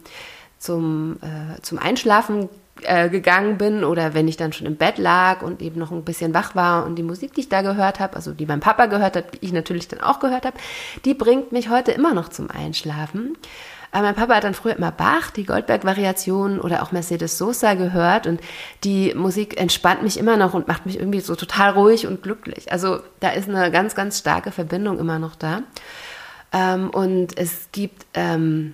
zum, 0.59 1.17
äh, 1.23 1.59
zum 1.63 1.79
Einschlafen 1.79 2.47
äh, 2.83 3.09
gegangen 3.09 3.57
bin 3.57 3.83
oder 3.83 4.13
wenn 4.13 4.27
ich 4.27 4.37
dann 4.37 4.53
schon 4.53 4.67
im 4.67 4.75
Bett 4.75 4.97
lag 4.97 5.41
und 5.41 5.61
eben 5.61 5.79
noch 5.79 5.91
ein 5.91 6.03
bisschen 6.03 6.33
wach 6.33 6.55
war 6.55 6.85
und 6.85 6.95
die 6.95 7.03
Musik, 7.03 7.33
die 7.33 7.41
ich 7.41 7.49
da 7.49 7.61
gehört 7.61 7.99
habe, 7.99 8.15
also 8.15 8.33
die 8.33 8.45
mein 8.45 8.59
Papa 8.59 8.85
gehört 8.87 9.15
hat, 9.15 9.33
die 9.33 9.45
ich 9.45 9.53
natürlich 9.53 9.87
dann 9.87 10.01
auch 10.01 10.19
gehört 10.19 10.45
habe, 10.45 10.57
die 11.05 11.13
bringt 11.13 11.51
mich 11.51 11.69
heute 11.69 11.91
immer 11.91 12.13
noch 12.13 12.29
zum 12.29 12.49
Einschlafen. 12.49 13.37
Aber 13.91 14.03
mein 14.03 14.15
Papa 14.15 14.35
hat 14.35 14.43
dann 14.43 14.53
früher 14.53 14.75
immer 14.75 14.91
Bach, 14.91 15.31
die 15.31 15.45
Goldberg-Variation 15.45 16.59
oder 16.59 16.83
auch 16.83 16.91
Mercedes 16.91 17.37
Sosa 17.37 17.73
gehört 17.73 18.27
und 18.27 18.41
die 18.83 19.13
Musik 19.15 19.59
entspannt 19.59 20.03
mich 20.03 20.19
immer 20.19 20.37
noch 20.37 20.53
und 20.53 20.67
macht 20.67 20.85
mich 20.85 20.99
irgendwie 20.99 21.21
so 21.21 21.35
total 21.35 21.71
ruhig 21.71 22.05
und 22.05 22.21
glücklich. 22.21 22.71
Also 22.71 22.99
da 23.21 23.29
ist 23.29 23.49
eine 23.49 23.71
ganz, 23.71 23.95
ganz 23.95 24.19
starke 24.19 24.51
Verbindung 24.51 24.99
immer 24.99 25.19
noch 25.19 25.35
da. 25.35 25.63
Ähm, 26.51 26.89
und 26.89 27.37
es 27.37 27.69
gibt 27.71 28.05
ähm, 28.13 28.73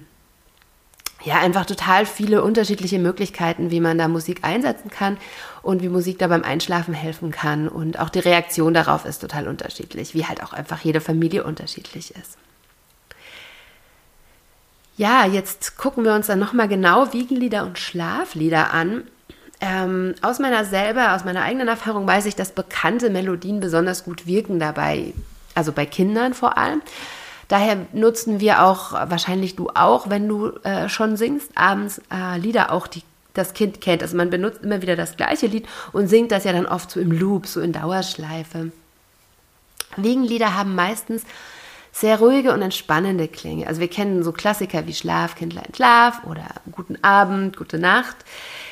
ja 1.24 1.40
einfach 1.40 1.66
total 1.66 2.06
viele 2.06 2.44
unterschiedliche 2.44 3.00
Möglichkeiten, 3.00 3.72
wie 3.72 3.80
man 3.80 3.98
da 3.98 4.08
Musik 4.08 4.40
einsetzen 4.44 4.90
kann 4.90 5.18
und 5.62 5.82
wie 5.82 5.90
Musik 5.90 6.20
da 6.20 6.28
beim 6.28 6.44
Einschlafen 6.44 6.94
helfen 6.94 7.32
kann. 7.32 7.68
Und 7.68 8.00
auch 8.00 8.10
die 8.10 8.20
Reaktion 8.20 8.74
darauf 8.74 9.06
ist 9.06 9.20
total 9.20 9.48
unterschiedlich, 9.48 10.14
wie 10.14 10.26
halt 10.26 10.44
auch 10.44 10.54
einfach 10.54 10.82
jede 10.82 11.02
Familie 11.02 11.44
unterschiedlich 11.44 12.12
ist. 12.12 12.38
Ja, 14.96 15.26
jetzt 15.26 15.78
gucken 15.78 16.04
wir 16.04 16.14
uns 16.14 16.28
dann 16.28 16.40
nochmal 16.40 16.68
genau 16.68 17.14
Wiegenlieder 17.14 17.64
und 17.66 17.80
Schlaflieder 17.80 18.74
an. 18.74 19.04
Ähm, 19.60 20.14
aus 20.22 20.40
meiner 20.40 20.66
selber, 20.66 21.16
aus 21.16 21.24
meiner 21.24 21.42
eigenen 21.42 21.68
Erfahrung 21.68 22.06
weiß 22.06 22.26
ich, 22.26 22.36
dass 22.36 22.52
bekannte 22.52 23.10
Melodien 23.10 23.60
besonders 23.60 24.04
gut 24.04 24.28
wirken 24.28 24.60
dabei, 24.60 25.14
also 25.56 25.72
bei 25.72 25.86
Kindern 25.86 26.34
vor 26.34 26.58
allem. 26.58 26.82
Daher 27.48 27.78
nutzen 27.94 28.40
wir 28.40 28.64
auch, 28.64 28.94
wahrscheinlich 28.94 29.56
du 29.56 29.70
auch, 29.70 30.10
wenn 30.10 30.28
du 30.28 30.52
äh, 30.64 30.90
schon 30.90 31.18
singst, 31.18 31.52
abends 31.56 32.02
äh, 32.12 32.38
Lieder 32.38 32.72
auch, 32.72 32.88
die 32.88 33.04
das 33.34 33.54
Kind 33.54 33.82
kennt. 33.82 34.02
Also 34.02 34.16
man 34.16 34.30
benutzt 34.30 34.64
immer 34.64 34.82
wieder 34.82 34.96
das 34.96 35.18
gleiche 35.18 35.48
Lied 35.48 35.68
und 35.92 36.08
singt 36.08 36.32
das 36.32 36.44
ja 36.44 36.54
dann 36.54 36.68
oft 36.68 36.92
so 36.92 37.00
im 37.00 37.12
Loop, 37.12 37.48
so 37.48 37.62
in 37.62 37.74
Dauerschleife. 37.74 38.72
Wiegenlieder 39.98 40.56
haben 40.56 40.76
meistens 40.76 41.24
sehr 41.92 42.20
ruhige 42.20 42.54
und 42.54 42.62
entspannende 42.62 43.28
Klänge. 43.28 43.68
Also 43.68 43.80
wir 43.80 43.88
kennen 43.88 44.24
so 44.24 44.32
Klassiker 44.32 44.88
wie 44.88 44.94
Schlaf, 44.94 45.36
Kindlein, 45.36 45.74
Schlaf 45.76 46.24
oder 46.26 46.46
Guten 46.72 46.98
Abend, 47.04 47.56
Gute 47.56 47.78
Nacht. 47.78 48.16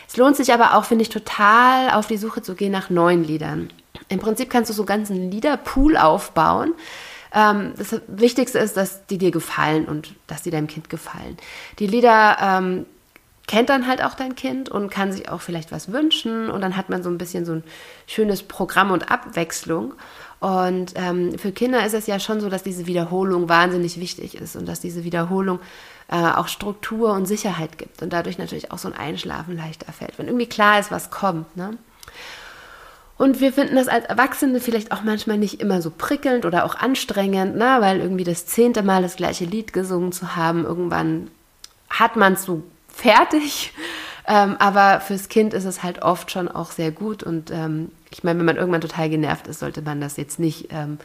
Es 0.07 0.17
lohnt 0.17 0.35
sich 0.35 0.51
aber 0.53 0.75
auch, 0.75 0.85
finde 0.85 1.03
ich, 1.03 1.09
total 1.09 1.91
auf 1.91 2.07
die 2.07 2.17
Suche 2.17 2.41
zu 2.41 2.55
gehen 2.55 2.71
nach 2.71 2.89
neuen 2.89 3.23
Liedern. 3.23 3.69
Im 4.09 4.19
Prinzip 4.19 4.49
kannst 4.49 4.69
du 4.69 4.73
so 4.73 4.81
einen 4.81 4.87
ganzen 4.87 5.31
Liederpool 5.31 5.97
aufbauen, 5.97 6.73
ähm, 7.33 7.73
das 7.77 7.99
Wichtigste 8.07 8.59
ist, 8.59 8.77
dass 8.77 9.05
die 9.07 9.17
dir 9.17 9.31
gefallen 9.31 9.85
und 9.85 10.15
dass 10.27 10.41
die 10.41 10.51
deinem 10.51 10.67
Kind 10.67 10.89
gefallen. 10.89 11.37
Die 11.79 11.87
Lieder 11.87 12.37
ähm, 12.41 12.85
kennt 13.47 13.69
dann 13.69 13.87
halt 13.87 14.03
auch 14.03 14.13
dein 14.13 14.35
Kind 14.35 14.69
und 14.69 14.89
kann 14.89 15.11
sich 15.11 15.29
auch 15.29 15.41
vielleicht 15.41 15.71
was 15.71 15.91
wünschen 15.91 16.49
und 16.49 16.61
dann 16.61 16.77
hat 16.77 16.89
man 16.89 17.03
so 17.03 17.09
ein 17.09 17.17
bisschen 17.17 17.45
so 17.45 17.53
ein 17.53 17.63
schönes 18.07 18.43
Programm 18.43 18.91
und 18.91 19.11
Abwechslung. 19.11 19.93
Und 20.39 20.93
ähm, 20.95 21.37
für 21.37 21.51
Kinder 21.51 21.85
ist 21.85 21.93
es 21.93 22.07
ja 22.07 22.19
schon 22.19 22.41
so, 22.41 22.49
dass 22.49 22.63
diese 22.63 22.87
Wiederholung 22.87 23.47
wahnsinnig 23.47 23.99
wichtig 23.99 24.35
ist 24.35 24.55
und 24.55 24.67
dass 24.67 24.79
diese 24.79 25.03
Wiederholung 25.03 25.59
äh, 26.07 26.15
auch 26.15 26.47
Struktur 26.47 27.13
und 27.13 27.25
Sicherheit 27.25 27.77
gibt 27.77 28.01
und 28.01 28.11
dadurch 28.11 28.37
natürlich 28.37 28.71
auch 28.71 28.77
so 28.77 28.87
ein 28.87 28.95
Einschlafen 28.95 29.55
leichter 29.55 29.91
fällt, 29.91 30.17
wenn 30.17 30.27
irgendwie 30.27 30.47
klar 30.47 30.79
ist, 30.79 30.91
was 30.91 31.11
kommt. 31.11 31.55
Ne? 31.55 31.77
Und 33.21 33.39
wir 33.39 33.53
finden 33.53 33.75
das 33.75 33.87
als 33.87 34.05
Erwachsene 34.05 34.59
vielleicht 34.59 34.91
auch 34.91 35.03
manchmal 35.03 35.37
nicht 35.37 35.61
immer 35.61 35.83
so 35.83 35.91
prickelnd 35.95 36.43
oder 36.43 36.65
auch 36.65 36.73
anstrengend, 36.73 37.55
ne? 37.55 37.77
weil 37.77 37.99
irgendwie 37.99 38.23
das 38.23 38.47
zehnte 38.47 38.81
Mal 38.81 39.03
das 39.03 39.15
gleiche 39.15 39.45
Lied 39.45 39.73
gesungen 39.73 40.11
zu 40.11 40.35
haben, 40.35 40.65
irgendwann 40.65 41.29
hat 41.87 42.15
man 42.15 42.33
es 42.33 42.45
so 42.45 42.63
fertig. 42.87 43.73
Ähm, 44.27 44.55
aber 44.57 45.01
fürs 45.01 45.29
Kind 45.29 45.53
ist 45.53 45.65
es 45.65 45.83
halt 45.83 46.01
oft 46.01 46.31
schon 46.31 46.47
auch 46.47 46.71
sehr 46.71 46.89
gut. 46.89 47.21
Und 47.21 47.51
ähm, 47.51 47.91
ich 48.09 48.23
meine, 48.23 48.39
wenn 48.39 48.45
man 48.47 48.55
irgendwann 48.55 48.81
total 48.81 49.07
genervt 49.07 49.45
ist, 49.45 49.59
sollte 49.59 49.83
man 49.83 50.01
das 50.01 50.17
jetzt 50.17 50.39
nicht, 50.39 50.69
ähm, 50.71 50.97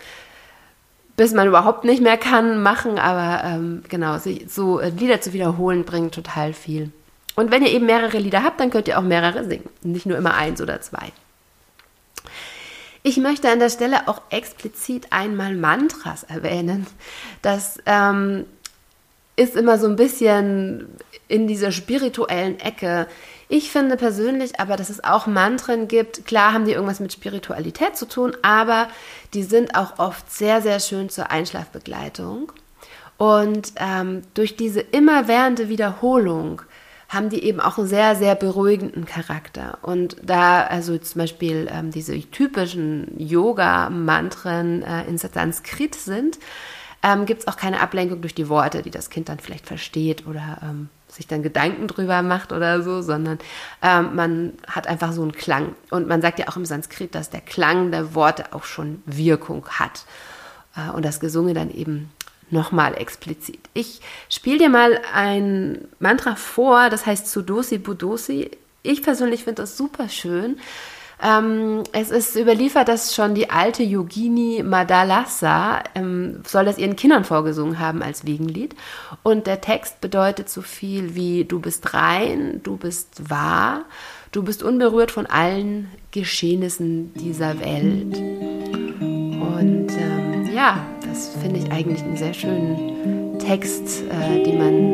bis 1.19 1.35
man 1.35 1.47
überhaupt 1.47 1.85
nicht 1.85 2.03
mehr 2.03 2.17
kann, 2.17 2.63
machen. 2.63 2.99
Aber 2.99 3.45
ähm, 3.45 3.83
genau, 3.91 4.17
so 4.49 4.81
Lieder 4.81 5.21
zu 5.21 5.35
wiederholen 5.35 5.85
bringt 5.85 6.15
total 6.15 6.55
viel. 6.55 6.93
Und 7.35 7.51
wenn 7.51 7.63
ihr 7.63 7.73
eben 7.73 7.85
mehrere 7.85 8.17
Lieder 8.17 8.43
habt, 8.43 8.59
dann 8.59 8.71
könnt 8.71 8.89
ihr 8.89 8.99
auch 8.99 9.03
mehrere 9.03 9.45
singen. 9.45 9.69
Nicht 9.83 10.07
nur 10.07 10.17
immer 10.17 10.33
eins 10.33 10.63
oder 10.63 10.81
zwei. 10.81 11.13
Ich 13.07 13.19
möchte 13.19 13.49
an 13.49 13.61
der 13.61 13.71
Stelle 13.71 14.09
auch 14.09 14.21
explizit 14.31 15.13
einmal 15.13 15.55
Mantras 15.55 16.25
erwähnen. 16.25 16.89
Das 17.41 17.79
ähm, 17.87 18.47
ist 19.37 19.55
immer 19.55 19.79
so 19.79 19.87
ein 19.87 19.95
bisschen 19.95 20.89
in 21.29 21.47
dieser 21.47 21.71
spirituellen 21.71 22.59
Ecke. 22.59 23.07
Ich 23.49 23.71
finde 23.71 23.97
persönlich 23.97 24.59
aber, 24.59 24.75
dass 24.75 24.91
es 24.91 25.05
auch 25.05 25.29
Mantren 25.29 25.87
gibt. 25.87 26.27
Klar 26.27 26.53
haben 26.53 26.65
die 26.65 26.73
irgendwas 26.73 26.99
mit 26.99 27.13
Spiritualität 27.13 27.97
zu 27.97 28.09
tun, 28.09 28.37
aber 28.43 28.89
die 29.35 29.45
sind 29.45 29.77
auch 29.77 30.01
oft 30.01 30.33
sehr, 30.33 30.61
sehr 30.61 30.81
schön 30.81 31.09
zur 31.09 31.31
Einschlafbegleitung. 31.31 32.51
Und 33.19 33.73
ähm, 33.77 34.23
durch 34.35 34.57
diese 34.57 34.81
immerwährende 34.81 35.69
Wiederholung 35.69 36.63
haben 37.09 37.31
die 37.31 37.45
eben 37.45 37.61
auch 37.61 37.79
einen 37.79 37.87
sehr, 37.87 38.17
sehr 38.17 38.35
beruhigenden 38.35 39.07
Charakter. 39.07 39.79
Und 39.83 40.17
da 40.23 40.63
also 40.63 40.99
zum 40.99 41.21
Beispiel 41.21 41.69
ähm, 41.71 41.91
diese 41.91 42.19
typischen 42.31 43.19
Yoga-Mantren 43.19 44.83
äh, 44.83 45.05
in 45.05 45.19
Sanskrit 45.19 45.95
sind, 45.95 46.39
ähm, 47.03 47.27
gibt 47.27 47.43
es 47.43 47.49
auch 47.49 47.57
keine 47.57 47.81
Ablenkung 47.81 48.21
durch 48.21 48.35
die 48.35 48.49
Worte, 48.49 48.83
die 48.83 48.91
das 48.91 49.11
Kind 49.11 49.29
dann 49.29 49.39
vielleicht 49.39 49.67
versteht 49.67 50.27
oder 50.27 50.59
ähm, 50.63 50.89
sich 51.09 51.27
dann 51.27 51.43
Gedanken 51.43 51.87
drüber 51.87 52.23
macht 52.23 52.53
oder 52.53 52.83
so, 52.83 53.03
sondern 53.03 53.39
ähm, 53.83 54.15
man 54.17 54.53
hat 54.67 54.89
einfach 54.89 55.13
so 55.13 55.23
einen 55.23 55.33
Klang. 55.33 55.77
Und 55.91 56.09
man 56.09 56.21
sagt 56.21 56.39
ja 56.41 56.49
auch 56.49 56.57
im 56.57 56.65
Sanskrit, 56.65 57.15
dass 57.15 57.31
der 57.31 57.41
Klang 57.41 57.93
der 57.93 58.15
Worte 58.15 58.53
auch 58.53 58.65
schon 58.65 59.03
Wirkung 59.07 59.67
hat. 59.69 60.05
Äh, 60.77 60.91
und 60.91 61.05
das 61.05 61.21
Gesungen 61.21 61.55
dann 61.55 61.71
eben 61.71 62.11
nochmal 62.51 62.95
explizit. 62.97 63.61
Ich 63.75 64.01
spiele 64.29 64.59
dir 64.59 64.69
mal 64.69 65.01
ein 65.13 65.89
Mantra 65.99 66.37
vor, 66.37 66.91
das 66.91 67.07
heißt 67.07 67.29
Sudosi 67.29 67.79
Budosi. 67.79 68.51
Ich 68.83 69.03
persönlich 69.03 69.45
finde 69.45 69.63
das 69.63 69.77
super 69.77 70.09
schön. 70.09 70.59
Ähm, 71.23 71.83
es 71.93 72.11
ist 72.11 72.37
überliefert, 72.37 72.89
dass 72.89 73.15
schon 73.15 73.35
die 73.35 73.49
alte 73.49 73.83
Yogini 73.83 74.63
Madalasa 74.63 75.83
ähm, 75.95 76.43
soll 76.47 76.67
das 76.67 76.77
ihren 76.77 76.95
Kindern 76.95 77.25
vorgesungen 77.25 77.79
haben 77.79 78.03
als 78.03 78.27
Wiegenlied. 78.27 78.77
Und 79.23 79.47
der 79.47 79.63
Text 79.63 80.01
bedeutet 80.03 80.51
so 80.51 80.61
viel 80.61 81.15
wie 81.15 81.45
du 81.45 81.59
bist 81.59 81.95
rein, 81.95 82.61
du 82.63 82.77
bist 82.77 83.31
wahr, 83.31 83.87
du 84.33 84.43
bist 84.43 84.63
unberührt 84.63 85.11
von 85.11 85.25
allen 85.25 85.91
Geschehnissen 86.11 87.15
dieser 87.15 87.61
Welt. 87.61 88.15
Und 89.01 89.89
ähm, 89.91 90.55
ja, 90.55 90.85
das 91.17 91.31
finde 91.41 91.61
ich 91.61 91.73
eigentlich 91.73 92.03
einen 92.03 92.17
sehr 92.17 92.35
schönen 92.35 93.39
Text, 93.39 94.03
äh, 94.11 94.43
den 94.43 94.59
man 94.59 94.86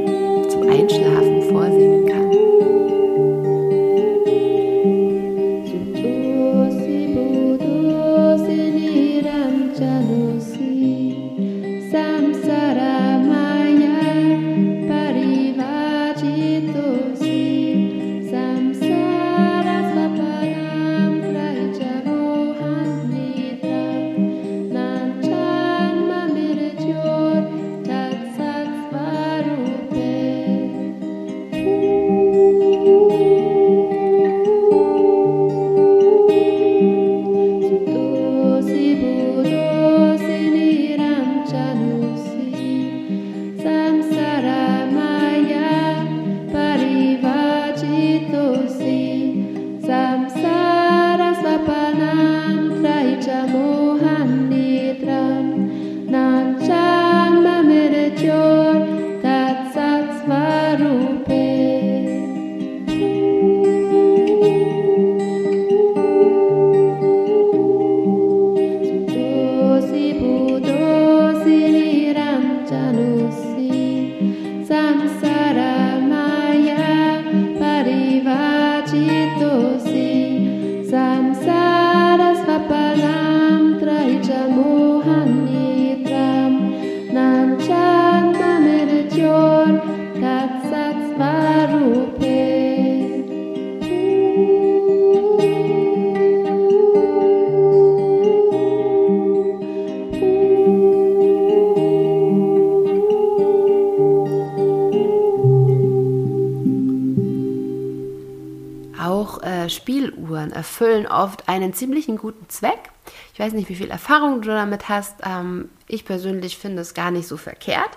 einen 111.73 111.79
ziemlichen 111.79 112.19
guten 112.19 112.49
Zweck. 112.49 112.91
Ich 113.33 113.41
weiß 113.41 113.55
nicht, 113.55 113.69
wie 113.69 113.75
viel 113.75 113.91
Erfahrung 113.91 114.43
du 114.43 114.49
damit 114.49 114.89
hast. 114.89 115.17
Ähm, 115.25 115.71
ich 115.89 116.05
persönlich 116.05 116.59
finde 116.59 116.83
es 116.83 116.95
gar 116.95 117.11
nicht 117.11 117.27
so 117.27 117.37
verkehrt, 117.37 117.91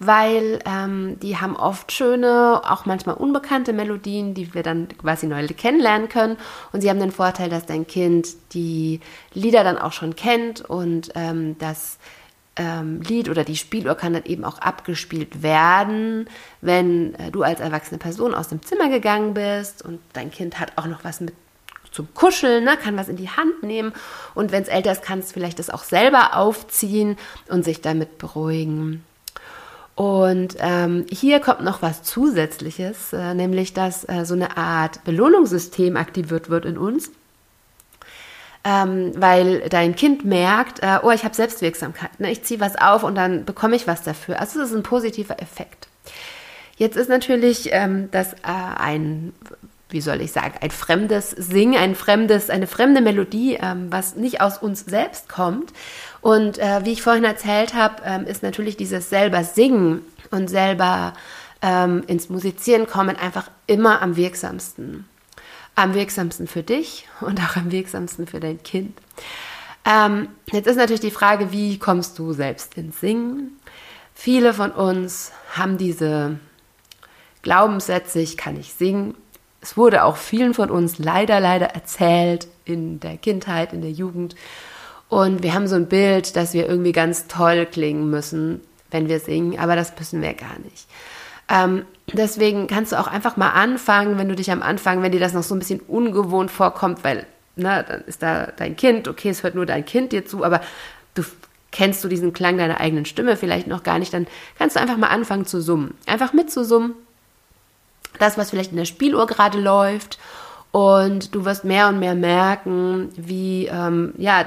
weil 0.00 0.58
ähm, 0.66 1.18
die 1.20 1.38
haben 1.38 1.56
oft 1.56 1.92
schöne, 1.92 2.60
auch 2.64 2.84
manchmal 2.84 3.14
unbekannte 3.14 3.72
Melodien, 3.72 4.34
die 4.34 4.54
wir 4.54 4.62
dann 4.62 4.88
quasi 4.98 5.26
neu 5.26 5.46
kennenlernen 5.46 6.08
können. 6.08 6.36
Und 6.72 6.80
sie 6.80 6.90
haben 6.90 6.98
den 6.98 7.12
Vorteil, 7.12 7.48
dass 7.48 7.64
dein 7.64 7.86
Kind 7.86 8.28
die 8.52 9.00
Lieder 9.34 9.62
dann 9.62 9.78
auch 9.78 9.92
schon 9.92 10.16
kennt 10.16 10.60
und 10.62 11.12
ähm, 11.14 11.56
das 11.58 11.98
ähm, 12.56 13.00
Lied 13.02 13.30
oder 13.30 13.44
die 13.44 13.56
Spieluhr 13.56 13.94
kann 13.94 14.12
dann 14.12 14.24
eben 14.24 14.44
auch 14.44 14.58
abgespielt 14.58 15.42
werden, 15.42 16.28
wenn 16.60 17.14
äh, 17.14 17.30
du 17.30 17.42
als 17.42 17.60
erwachsene 17.60 17.98
Person 17.98 18.34
aus 18.34 18.48
dem 18.48 18.62
Zimmer 18.62 18.90
gegangen 18.90 19.32
bist 19.32 19.82
und 19.82 20.00
dein 20.12 20.30
Kind 20.30 20.60
hat 20.60 20.72
auch 20.76 20.86
noch 20.86 21.02
was 21.04 21.20
mit 21.20 21.34
zum 21.92 22.12
Kuscheln, 22.14 22.64
ne, 22.64 22.76
kann 22.76 22.96
was 22.96 23.08
in 23.08 23.16
die 23.16 23.30
Hand 23.30 23.62
nehmen 23.62 23.92
und 24.34 24.50
wenn 24.50 24.62
es 24.62 24.68
älter 24.68 24.92
ist, 24.92 25.02
kannst 25.02 25.30
du 25.30 25.34
vielleicht 25.34 25.58
das 25.58 25.70
auch 25.70 25.84
selber 25.84 26.36
aufziehen 26.36 27.16
und 27.48 27.64
sich 27.64 27.80
damit 27.80 28.18
beruhigen. 28.18 29.04
Und 29.94 30.56
ähm, 30.58 31.04
hier 31.10 31.38
kommt 31.38 31.62
noch 31.62 31.82
was 31.82 32.02
Zusätzliches, 32.02 33.12
äh, 33.12 33.34
nämlich 33.34 33.74
dass 33.74 34.08
äh, 34.08 34.24
so 34.24 34.34
eine 34.34 34.56
Art 34.56 35.04
Belohnungssystem 35.04 35.96
aktiviert 35.96 36.48
wird 36.48 36.64
in 36.64 36.78
uns 36.78 37.10
ähm, 38.64 39.12
weil 39.16 39.68
dein 39.68 39.96
Kind 39.96 40.24
merkt, 40.24 40.82
äh, 40.82 40.98
oh, 41.02 41.10
ich 41.10 41.24
habe 41.24 41.34
Selbstwirksamkeit, 41.34 42.20
ne? 42.20 42.30
ich 42.30 42.44
ziehe 42.44 42.60
was 42.60 42.76
auf 42.76 43.02
und 43.02 43.16
dann 43.16 43.44
bekomme 43.44 43.74
ich 43.74 43.86
was 43.86 44.02
dafür. 44.02 44.38
Also 44.40 44.60
es 44.60 44.70
ist 44.70 44.76
ein 44.76 44.84
positiver 44.84 45.42
Effekt. 45.42 45.88
Jetzt 46.76 46.96
ist 46.96 47.08
natürlich 47.08 47.70
ähm, 47.72 48.08
das 48.12 48.34
äh, 48.34 48.36
ein, 48.76 49.34
wie 49.92 50.00
soll 50.00 50.20
ich 50.20 50.32
sagen, 50.32 50.54
ein 50.60 50.70
fremdes 50.70 51.30
Singen, 51.30 51.78
ein 51.78 51.94
fremdes, 51.94 52.50
eine 52.50 52.66
fremde 52.66 53.00
Melodie, 53.00 53.58
ähm, 53.60 53.86
was 53.90 54.16
nicht 54.16 54.40
aus 54.40 54.58
uns 54.58 54.80
selbst 54.80 55.28
kommt. 55.28 55.72
Und 56.20 56.58
äh, 56.58 56.84
wie 56.84 56.92
ich 56.92 57.02
vorhin 57.02 57.24
erzählt 57.24 57.74
habe, 57.74 58.02
ähm, 58.04 58.26
ist 58.26 58.42
natürlich 58.42 58.76
dieses 58.76 59.10
selber 59.10 59.44
Singen 59.44 60.02
und 60.30 60.48
selber 60.48 61.14
ähm, 61.60 62.02
ins 62.06 62.28
Musizieren 62.28 62.86
kommen 62.86 63.16
einfach 63.16 63.50
immer 63.66 64.02
am 64.02 64.16
wirksamsten 64.16 65.06
am 65.74 65.94
wirksamsten 65.94 66.46
für 66.46 66.62
dich 66.62 67.06
und 67.20 67.40
auch 67.40 67.56
am 67.56 67.72
wirksamsten 67.72 68.26
für 68.26 68.40
dein 68.40 68.62
Kind. 68.62 68.98
Ähm, 69.84 70.28
jetzt 70.52 70.66
ist 70.66 70.76
natürlich 70.76 71.00
die 71.00 71.10
Frage, 71.10 71.52
wie 71.52 71.78
kommst 71.78 72.18
du 72.18 72.32
selbst 72.32 72.76
ins 72.76 73.00
Singen? 73.00 73.58
Viele 74.14 74.54
von 74.54 74.70
uns 74.70 75.32
haben 75.54 75.78
diese 75.78 76.38
Glaubenssätze, 77.42 78.20
ich 78.20 78.36
kann 78.36 78.54
nicht 78.54 78.76
singen. 78.78 79.14
Es 79.62 79.76
wurde 79.76 80.04
auch 80.04 80.16
vielen 80.16 80.54
von 80.54 80.70
uns 80.70 80.98
leider, 80.98 81.40
leider 81.40 81.66
erzählt 81.66 82.48
in 82.64 83.00
der 83.00 83.16
Kindheit, 83.16 83.72
in 83.72 83.80
der 83.80 83.92
Jugend. 83.92 84.34
Und 85.08 85.42
wir 85.42 85.54
haben 85.54 85.68
so 85.68 85.76
ein 85.76 85.86
Bild, 85.86 86.36
dass 86.36 86.52
wir 86.52 86.68
irgendwie 86.68 86.92
ganz 86.92 87.28
toll 87.28 87.66
klingen 87.66 88.10
müssen, 88.10 88.60
wenn 88.90 89.08
wir 89.08 89.20
singen, 89.20 89.58
aber 89.58 89.76
das 89.76 89.92
müssen 89.98 90.20
wir 90.20 90.34
gar 90.34 90.58
nicht. 90.64 90.86
Ähm, 91.48 91.84
deswegen 92.12 92.66
kannst 92.66 92.92
du 92.92 92.98
auch 92.98 93.06
einfach 93.06 93.36
mal 93.36 93.50
anfangen, 93.50 94.18
wenn 94.18 94.28
du 94.28 94.34
dich 94.34 94.50
am 94.50 94.62
Anfang, 94.62 95.02
wenn 95.02 95.12
dir 95.12 95.20
das 95.20 95.32
noch 95.32 95.42
so 95.42 95.54
ein 95.54 95.58
bisschen 95.58 95.80
ungewohnt 95.80 96.50
vorkommt, 96.50 97.04
weil, 97.04 97.26
na, 97.56 97.82
dann 97.82 98.02
ist 98.02 98.22
da 98.22 98.48
dein 98.56 98.76
Kind, 98.76 99.06
okay, 99.06 99.28
es 99.28 99.42
hört 99.42 99.54
nur 99.54 99.66
dein 99.66 99.84
Kind 99.84 100.12
dir 100.12 100.24
zu, 100.24 100.44
aber 100.44 100.60
du 101.14 101.22
kennst 101.70 102.02
du 102.04 102.08
diesen 102.08 102.32
Klang 102.32 102.58
deiner 102.58 102.80
eigenen 102.80 103.04
Stimme 103.04 103.36
vielleicht 103.36 103.66
noch 103.66 103.82
gar 103.82 103.98
nicht, 103.98 104.12
dann 104.12 104.26
kannst 104.58 104.76
du 104.76 104.80
einfach 104.80 104.96
mal 104.96 105.08
anfangen 105.08 105.46
zu 105.46 105.60
summen. 105.60 105.94
Einfach 106.06 106.32
mitzusummen. 106.32 106.94
Das, 108.18 108.38
was 108.38 108.50
vielleicht 108.50 108.72
in 108.72 108.78
der 108.78 108.84
Spieluhr 108.84 109.26
gerade 109.26 109.60
läuft. 109.60 110.18
Und 110.70 111.34
du 111.34 111.44
wirst 111.44 111.64
mehr 111.64 111.88
und 111.88 111.98
mehr 111.98 112.14
merken, 112.14 113.10
wie 113.16 113.66
ähm, 113.66 114.14
ja, 114.16 114.46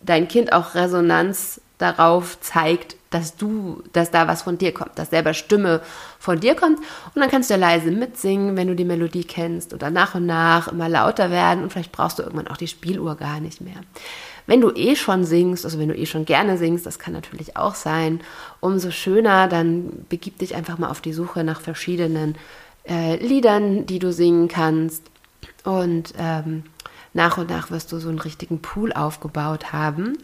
dein 0.00 0.28
Kind 0.28 0.52
auch 0.52 0.74
Resonanz 0.74 1.60
darauf 1.78 2.40
zeigt, 2.40 2.96
dass 3.10 3.36
du, 3.36 3.82
dass 3.92 4.10
da 4.10 4.28
was 4.28 4.42
von 4.42 4.58
dir 4.58 4.74
kommt, 4.74 4.98
dass 4.98 5.10
selber 5.10 5.32
Stimme 5.32 5.80
von 6.18 6.40
dir 6.40 6.54
kommt. 6.54 6.78
Und 6.78 7.20
dann 7.20 7.30
kannst 7.30 7.48
du 7.48 7.54
ja 7.54 7.60
leise 7.60 7.90
mitsingen, 7.90 8.56
wenn 8.56 8.68
du 8.68 8.74
die 8.74 8.84
Melodie 8.84 9.24
kennst 9.24 9.72
oder 9.72 9.90
nach 9.90 10.14
und 10.14 10.26
nach 10.26 10.68
immer 10.68 10.88
lauter 10.88 11.30
werden 11.30 11.62
und 11.62 11.72
vielleicht 11.72 11.92
brauchst 11.92 12.18
du 12.18 12.22
irgendwann 12.22 12.48
auch 12.48 12.56
die 12.56 12.68
Spieluhr 12.68 13.16
gar 13.16 13.40
nicht 13.40 13.60
mehr. 13.60 13.80
Wenn 14.46 14.60
du 14.60 14.70
eh 14.70 14.96
schon 14.96 15.24
singst, 15.24 15.64
also 15.64 15.78
wenn 15.78 15.88
du 15.88 15.96
eh 15.96 16.06
schon 16.06 16.24
gerne 16.24 16.58
singst, 16.58 16.86
das 16.86 16.98
kann 16.98 17.12
natürlich 17.12 17.56
auch 17.56 17.74
sein, 17.74 18.20
umso 18.60 18.90
schöner, 18.90 19.46
dann 19.46 20.06
begib 20.08 20.38
dich 20.38 20.54
einfach 20.54 20.78
mal 20.78 20.90
auf 20.90 21.00
die 21.00 21.12
Suche 21.12 21.44
nach 21.44 21.60
verschiedenen 21.60 22.36
äh, 22.88 23.16
Liedern, 23.16 23.86
die 23.86 23.98
du 23.98 24.12
singen 24.12 24.48
kannst. 24.48 25.02
Und 25.64 26.14
ähm, 26.18 26.64
nach 27.14 27.38
und 27.38 27.50
nach 27.50 27.70
wirst 27.70 27.92
du 27.92 27.98
so 27.98 28.08
einen 28.08 28.18
richtigen 28.18 28.60
Pool 28.60 28.92
aufgebaut 28.92 29.72
haben. 29.72 30.18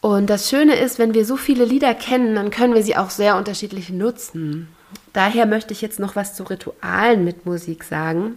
Und 0.00 0.28
das 0.28 0.50
Schöne 0.50 0.74
ist, 0.74 0.98
wenn 0.98 1.14
wir 1.14 1.24
so 1.24 1.36
viele 1.36 1.64
Lieder 1.64 1.94
kennen, 1.94 2.34
dann 2.34 2.50
können 2.50 2.74
wir 2.74 2.82
sie 2.82 2.96
auch 2.96 3.10
sehr 3.10 3.36
unterschiedlich 3.36 3.90
nutzen. 3.90 4.68
Daher 5.12 5.46
möchte 5.46 5.72
ich 5.72 5.80
jetzt 5.80 5.98
noch 5.98 6.14
was 6.16 6.34
zu 6.34 6.42
Ritualen 6.44 7.24
mit 7.24 7.46
Musik 7.46 7.84
sagen. 7.84 8.36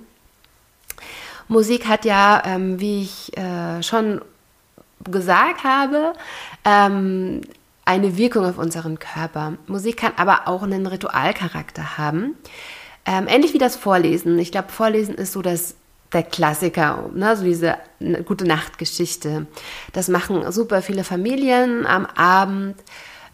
Musik 1.47 1.87
hat 1.87 2.05
ja, 2.05 2.41
ähm, 2.45 2.79
wie 2.79 3.03
ich 3.03 3.37
äh, 3.37 3.81
schon 3.83 4.21
gesagt 5.03 5.63
habe, 5.63 6.13
ähm, 6.65 7.41
eine 7.87 8.17
Wirkung 8.17 8.45
auf 8.45 8.57
unseren 8.57 8.99
Körper. 8.99 9.53
Musik 9.65 9.97
kann 9.97 10.11
aber 10.17 10.47
auch 10.47 10.63
einen 10.63 10.85
Ritualcharakter 10.85 11.97
haben. 11.97 12.35
Ähm, 13.05 13.27
ähnlich 13.27 13.53
wie 13.53 13.59
das 13.59 13.77
Vorlesen. 13.77 14.37
Ich 14.39 14.51
glaube, 14.51 14.69
Vorlesen 14.69 15.15
ist 15.15 15.31
so 15.31 15.41
das 15.41 15.75
der 16.13 16.23
Klassiker, 16.23 17.09
ne, 17.13 17.35
so 17.35 17.43
diese 17.43 17.77
gute 18.25 18.45
Nachtgeschichte. 18.45 19.45
Das 19.91 20.07
machen 20.07 20.51
super 20.51 20.81
viele 20.81 21.03
Familien 21.03 21.85
am 21.85 22.05
Abend. 22.05 22.75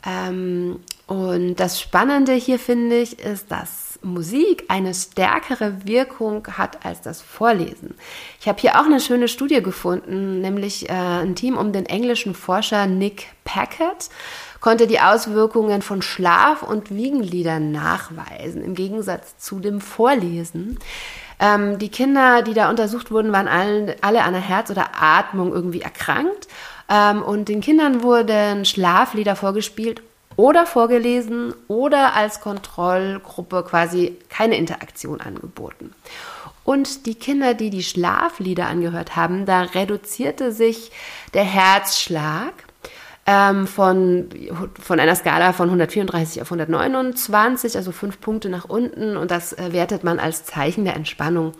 Ähm, 0.05 0.79
und 1.07 1.55
das 1.55 1.79
Spannende 1.79 2.33
hier 2.33 2.59
finde 2.59 2.97
ich, 2.97 3.19
ist, 3.19 3.51
dass 3.51 3.92
Musik 4.03 4.65
eine 4.67 4.93
stärkere 4.93 5.85
Wirkung 5.85 6.47
hat 6.57 6.85
als 6.85 7.01
das 7.01 7.21
Vorlesen. 7.21 7.95
Ich 8.39 8.47
habe 8.47 8.59
hier 8.59 8.79
auch 8.79 8.85
eine 8.85 8.99
schöne 8.99 9.27
Studie 9.27 9.61
gefunden, 9.61 10.41
nämlich 10.41 10.89
äh, 10.89 10.93
ein 10.93 11.35
Team 11.35 11.57
um 11.57 11.71
den 11.71 11.85
englischen 11.85 12.35
Forscher 12.35 12.87
Nick 12.87 13.27
Packett 13.43 14.09
konnte 14.63 14.87
die 14.87 15.01
Auswirkungen 15.01 15.81
von 15.81 16.01
Schlaf- 16.01 16.63
und 16.63 16.89
Wiegenliedern 16.89 17.73
nachweisen, 17.73 18.63
im 18.63 18.75
Gegensatz 18.75 19.37
zu 19.37 19.59
dem 19.59 19.81
Vorlesen. 19.81 20.79
Ähm, 21.37 21.79
die 21.79 21.89
Kinder, 21.89 22.41
die 22.41 22.53
da 22.53 22.69
untersucht 22.69 23.11
wurden, 23.11 23.33
waren 23.33 23.49
alle, 23.49 23.97
alle 23.99 24.23
an 24.23 24.31
der 24.31 24.41
Herz- 24.41 24.71
oder 24.71 24.91
Atmung 25.01 25.51
irgendwie 25.51 25.81
erkrankt. 25.81 26.47
Ähm, 26.89 27.21
und 27.21 27.49
den 27.49 27.59
Kindern 27.59 28.03
wurden 28.03 28.63
Schlaflieder 28.63 29.35
vorgespielt 29.35 30.01
oder 30.35 30.65
vorgelesen 30.65 31.53
oder 31.67 32.13
als 32.15 32.41
Kontrollgruppe 32.41 33.63
quasi 33.63 34.17
keine 34.29 34.57
Interaktion 34.57 35.21
angeboten. 35.21 35.93
Und 36.63 37.05
die 37.05 37.15
Kinder, 37.15 37.53
die 37.53 37.69
die 37.69 37.83
Schlaflieder 37.83 38.67
angehört 38.67 39.15
haben, 39.15 39.45
da 39.45 39.61
reduzierte 39.61 40.51
sich 40.51 40.91
der 41.33 41.43
Herzschlag 41.43 42.53
ähm, 43.25 43.67
von, 43.67 44.29
von 44.81 44.99
einer 44.99 45.15
Skala 45.15 45.53
von 45.53 45.67
134 45.67 46.41
auf 46.41 46.51
129, 46.51 47.75
also 47.75 47.91
fünf 47.91 48.19
Punkte 48.19 48.49
nach 48.49 48.65
unten 48.65 49.17
und 49.17 49.31
das 49.31 49.53
äh, 49.53 49.71
wertet 49.71 50.03
man 50.03 50.19
als 50.19 50.45
Zeichen 50.45 50.85
der 50.85 50.95
Entspannung. 50.95 51.53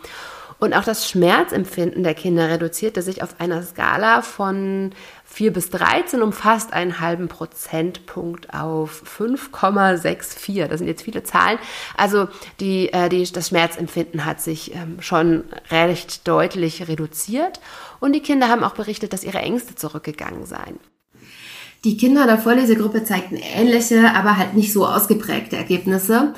Und 0.64 0.72
auch 0.72 0.84
das 0.84 1.10
Schmerzempfinden 1.10 2.04
der 2.04 2.14
Kinder 2.14 2.48
reduzierte 2.48 3.02
sich 3.02 3.22
auf 3.22 3.38
einer 3.38 3.62
Skala 3.62 4.22
von 4.22 4.92
4 5.26 5.52
bis 5.52 5.68
13 5.68 6.22
um 6.22 6.32
fast 6.32 6.72
einen 6.72 7.00
halben 7.00 7.28
Prozentpunkt 7.28 8.54
auf 8.54 9.02
5,64. 9.18 10.66
Das 10.66 10.78
sind 10.78 10.88
jetzt 10.88 11.02
viele 11.02 11.22
Zahlen. 11.22 11.58
Also 11.98 12.28
die, 12.60 12.90
äh, 12.94 13.10
die, 13.10 13.30
das 13.30 13.48
Schmerzempfinden 13.48 14.24
hat 14.24 14.40
sich 14.40 14.74
ähm, 14.74 15.02
schon 15.02 15.44
recht 15.70 16.26
deutlich 16.26 16.88
reduziert. 16.88 17.60
Und 18.00 18.14
die 18.14 18.20
Kinder 18.20 18.48
haben 18.48 18.64
auch 18.64 18.74
berichtet, 18.74 19.12
dass 19.12 19.22
ihre 19.22 19.40
Ängste 19.40 19.74
zurückgegangen 19.74 20.46
seien. 20.46 20.80
Die 21.84 21.98
Kinder 21.98 22.24
der 22.24 22.38
Vorlesegruppe 22.38 23.04
zeigten 23.04 23.36
ähnliche, 23.36 24.14
aber 24.14 24.38
halt 24.38 24.54
nicht 24.54 24.72
so 24.72 24.86
ausgeprägte 24.86 25.56
Ergebnisse. 25.56 26.32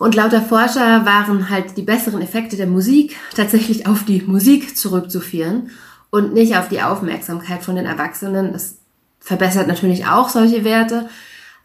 Und 0.00 0.14
laut 0.14 0.32
der 0.32 0.40
Forscher 0.40 1.04
waren 1.04 1.50
halt 1.50 1.76
die 1.76 1.82
besseren 1.82 2.22
Effekte 2.22 2.56
der 2.56 2.66
Musik 2.66 3.16
tatsächlich 3.36 3.86
auf 3.86 4.02
die 4.02 4.22
Musik 4.22 4.74
zurückzuführen 4.74 5.72
und 6.08 6.32
nicht 6.32 6.56
auf 6.56 6.70
die 6.70 6.80
Aufmerksamkeit 6.80 7.62
von 7.62 7.76
den 7.76 7.84
Erwachsenen. 7.84 8.54
Das 8.54 8.78
verbessert 9.20 9.68
natürlich 9.68 10.06
auch 10.06 10.30
solche 10.30 10.64
Werte. 10.64 11.10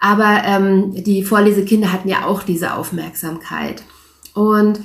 Aber 0.01 0.41
ähm, 0.43 1.01
die 1.05 1.23
Vorlesekinder 1.23 1.93
hatten 1.93 2.09
ja 2.09 2.25
auch 2.25 2.43
diese 2.43 2.73
Aufmerksamkeit. 2.73 3.83
Und 4.33 4.81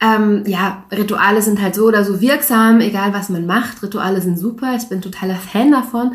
ähm, 0.00 0.44
ja, 0.46 0.84
Rituale 0.92 1.42
sind 1.42 1.60
halt 1.60 1.74
so 1.74 1.86
oder 1.86 2.04
so 2.04 2.20
wirksam, 2.20 2.80
egal 2.80 3.12
was 3.12 3.30
man 3.30 3.46
macht. 3.46 3.82
Rituale 3.82 4.20
sind 4.20 4.38
super, 4.38 4.76
ich 4.76 4.88
bin 4.88 5.02
totaler 5.02 5.34
Fan 5.34 5.72
davon. 5.72 6.14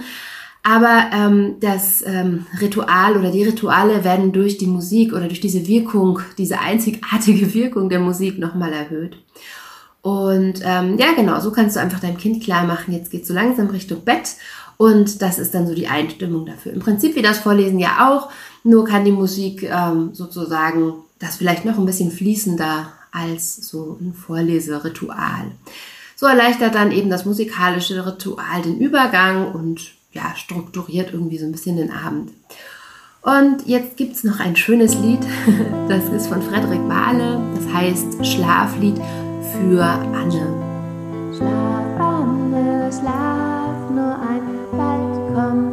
Aber 0.63 1.10
ähm, 1.12 1.56
das 1.60 2.04
ähm, 2.06 2.45
Ritual 2.60 3.17
oder 3.17 3.32
die 3.32 3.43
Rituale 3.43 4.04
werden 4.04 4.32
durch 4.32 4.58
die 4.58 4.67
Musik 4.67 5.12
oder 5.13 5.28
durch 5.28 5.39
diese 5.39 5.67
Wirkung, 5.67 6.19
diese 6.38 6.60
einzigartige 6.60 7.54
Wirkung 7.54 7.89
der 7.89 8.00
Musik 8.00 8.38
nochmal 8.38 8.71
erhöht. 8.71 9.17
Und 10.02 10.62
ähm, 10.63 10.97
ja, 10.97 11.13
genau, 11.15 11.39
so 11.39 11.52
kannst 11.52 11.76
du 11.76 11.80
einfach 11.80 12.00
deinem 12.00 12.17
Kind 12.17 12.43
klar 12.43 12.65
machen, 12.65 12.93
jetzt 12.93 13.12
geht 13.12 13.26
so 13.26 13.34
langsam 13.34 13.67
Richtung 13.67 14.04
Bett. 14.04 14.36
Und 14.78 15.21
das 15.21 15.38
ist 15.38 15.54
dann 15.54 15.67
so 15.67 15.76
die 15.76 15.88
Einstimmung 15.88 16.45
dafür. 16.47 16.74
Im 16.74 16.80
Prinzip 16.80 17.15
wie 17.15 17.21
das 17.21 17.38
Vorlesen 17.38 17.78
ja 17.78 18.10
auch, 18.10 18.30
nur 18.63 18.84
kann 18.86 19.06
die 19.06 19.12
Musik 19.12 19.63
ähm, 19.63 20.10
sozusagen 20.13 20.93
das 21.19 21.38
vielleicht 21.38 21.65
noch 21.65 21.78
ein 21.78 21.86
bisschen 21.86 22.10
fließender 22.12 22.91
als 23.12 23.58
so 23.58 23.97
ein 24.02 24.13
Vorleseritual. 24.13 25.52
So 26.15 26.26
erleichtert 26.26 26.74
dann 26.74 26.91
eben 26.91 27.10
das 27.10 27.26
musikalische 27.26 28.06
Ritual 28.06 28.62
den 28.63 28.80
Übergang 28.80 29.52
und 29.52 29.91
ja, 30.12 30.36
strukturiert 30.36 31.13
irgendwie 31.13 31.38
so 31.38 31.45
ein 31.45 31.52
bisschen 31.52 31.78
den 31.78 31.91
Abend. 31.91 32.32
Und 33.21 33.67
jetzt 33.67 33.97
gibt 33.97 34.15
es 34.15 34.24
noch 34.24 34.39
ein 34.39 34.56
schönes 34.56 34.95
Lied, 34.95 35.19
das 35.88 36.10
ist 36.10 36.28
von 36.28 36.41
Frederik 36.41 36.82
Wahle, 36.88 37.39
das 37.56 37.74
heißt 37.74 38.26
Schlaflied 38.26 38.97
für 39.54 39.84
Anne. 39.84 40.47
Schlaf, 41.36 42.00
Anne, 42.00 42.89
schlaf 42.91 43.89
nur 43.91 44.19
ein, 44.19 44.41
bald 44.76 45.36
kommt 45.36 45.70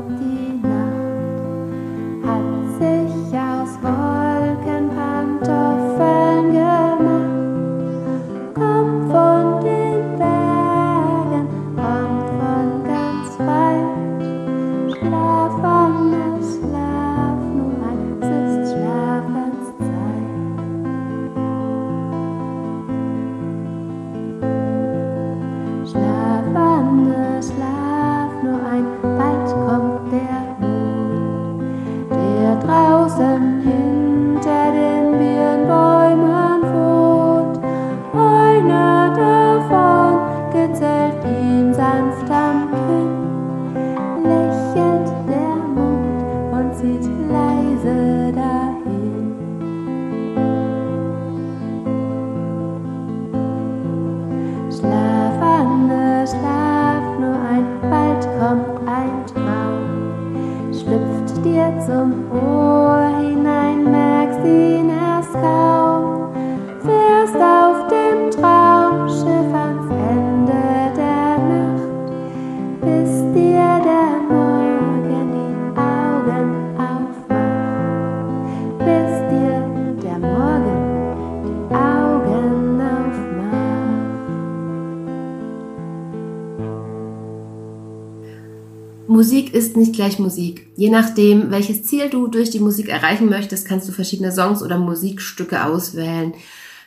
ist 89.59 89.77
nicht 89.77 89.95
gleich 89.95 90.19
Musik. 90.19 90.69
Je 90.77 90.89
nachdem, 90.89 91.51
welches 91.51 91.83
Ziel 91.83 92.09
du 92.09 92.29
durch 92.29 92.51
die 92.51 92.61
Musik 92.61 92.89
erreichen 92.89 93.29
möchtest, 93.29 93.67
kannst 93.67 93.89
du 93.89 93.93
verschiedene 93.93 94.33
Songs 94.33 94.63
oder 94.63 94.79
Musikstücke 94.79 95.65
auswählen. 95.65 96.33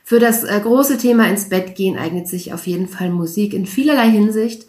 Für 0.04 0.20
das 0.20 0.44
äh, 0.44 0.60
große 0.62 0.98
Thema 0.98 1.28
ins 1.28 1.50
Bett 1.50 1.76
gehen 1.76 1.98
eignet 1.98 2.28
sich 2.28 2.54
auf 2.54 2.66
jeden 2.68 2.88
Fall 2.88 3.10
Musik 3.10 3.54
in 3.54 3.66
vielerlei 3.66 4.10
Hinsicht. 4.10 4.66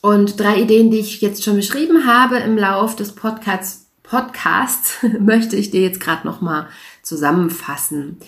Und 0.00 0.40
drei 0.40 0.60
Ideen, 0.60 0.90
die 0.90 0.98
ich 0.98 1.20
jetzt 1.20 1.44
schon 1.44 1.56
beschrieben 1.56 2.06
habe 2.06 2.36
im 2.38 2.58
Lauf 2.58 2.96
des 2.96 3.12
Podcasts, 3.12 3.86
Podcasts 4.02 4.96
möchte 5.20 5.56
ich 5.56 5.70
dir 5.70 5.82
jetzt 5.82 6.00
gerade 6.00 6.26
nochmal 6.26 6.68
zusammenfassen. 7.02 8.18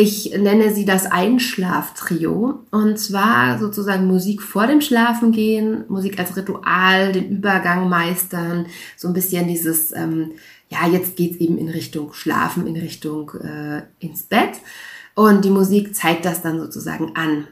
Ich 0.00 0.30
nenne 0.30 0.72
sie 0.72 0.84
das 0.84 1.06
Einschlaftrio. 1.06 2.60
Und 2.70 3.00
zwar 3.00 3.58
sozusagen 3.58 4.06
Musik 4.06 4.42
vor 4.42 4.68
dem 4.68 4.80
Schlafengehen, 4.80 5.86
Musik 5.88 6.20
als 6.20 6.36
Ritual, 6.36 7.10
den 7.10 7.30
Übergang 7.30 7.88
meistern, 7.88 8.66
so 8.96 9.08
ein 9.08 9.14
bisschen 9.14 9.48
dieses, 9.48 9.90
ähm, 9.90 10.34
ja, 10.68 10.86
jetzt 10.86 11.16
geht's 11.16 11.38
eben 11.38 11.58
in 11.58 11.68
Richtung 11.68 12.12
Schlafen, 12.12 12.68
in 12.68 12.76
Richtung 12.76 13.32
äh, 13.42 13.82
ins 13.98 14.22
Bett. 14.22 14.60
Und 15.16 15.44
die 15.44 15.50
Musik 15.50 15.96
zeigt 15.96 16.24
das 16.24 16.42
dann 16.42 16.60
sozusagen 16.60 17.16
an. 17.16 17.48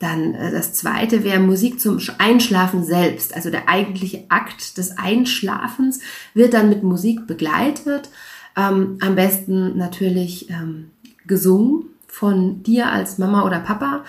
Dann 0.00 0.34
äh, 0.34 0.50
das 0.50 0.72
zweite 0.72 1.22
wäre 1.22 1.38
Musik 1.38 1.78
zum 1.78 2.00
Einschlafen 2.18 2.82
selbst. 2.82 3.36
Also 3.36 3.50
der 3.50 3.68
eigentliche 3.68 4.24
Akt 4.30 4.78
des 4.78 4.98
Einschlafens 4.98 6.00
wird 6.34 6.54
dann 6.54 6.70
mit 6.70 6.82
Musik 6.82 7.28
begleitet. 7.28 8.10
Ähm, 8.56 8.98
am 9.00 9.14
besten 9.14 9.78
natürlich 9.78 10.50
ähm, 10.50 10.90
gesungen 11.26 11.86
von 12.06 12.62
dir 12.62 12.90
als 12.90 13.18
Mama 13.18 13.44
oder 13.44 13.60
Papa 13.60 14.04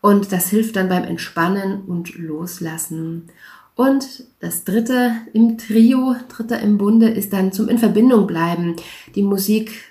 und 0.00 0.32
das 0.32 0.48
hilft 0.48 0.76
dann 0.76 0.88
beim 0.88 1.04
Entspannen 1.04 1.82
und 1.82 2.16
Loslassen. 2.16 3.28
Und 3.74 4.24
das 4.40 4.64
dritte 4.64 5.12
im 5.32 5.56
Trio, 5.56 6.16
dritter 6.28 6.60
im 6.60 6.78
Bunde, 6.78 7.08
ist 7.08 7.32
dann 7.32 7.52
zum 7.52 7.68
in 7.68 7.78
Verbindung 7.78 8.26
bleiben. 8.26 8.74
Die 9.14 9.22
Musik, 9.22 9.87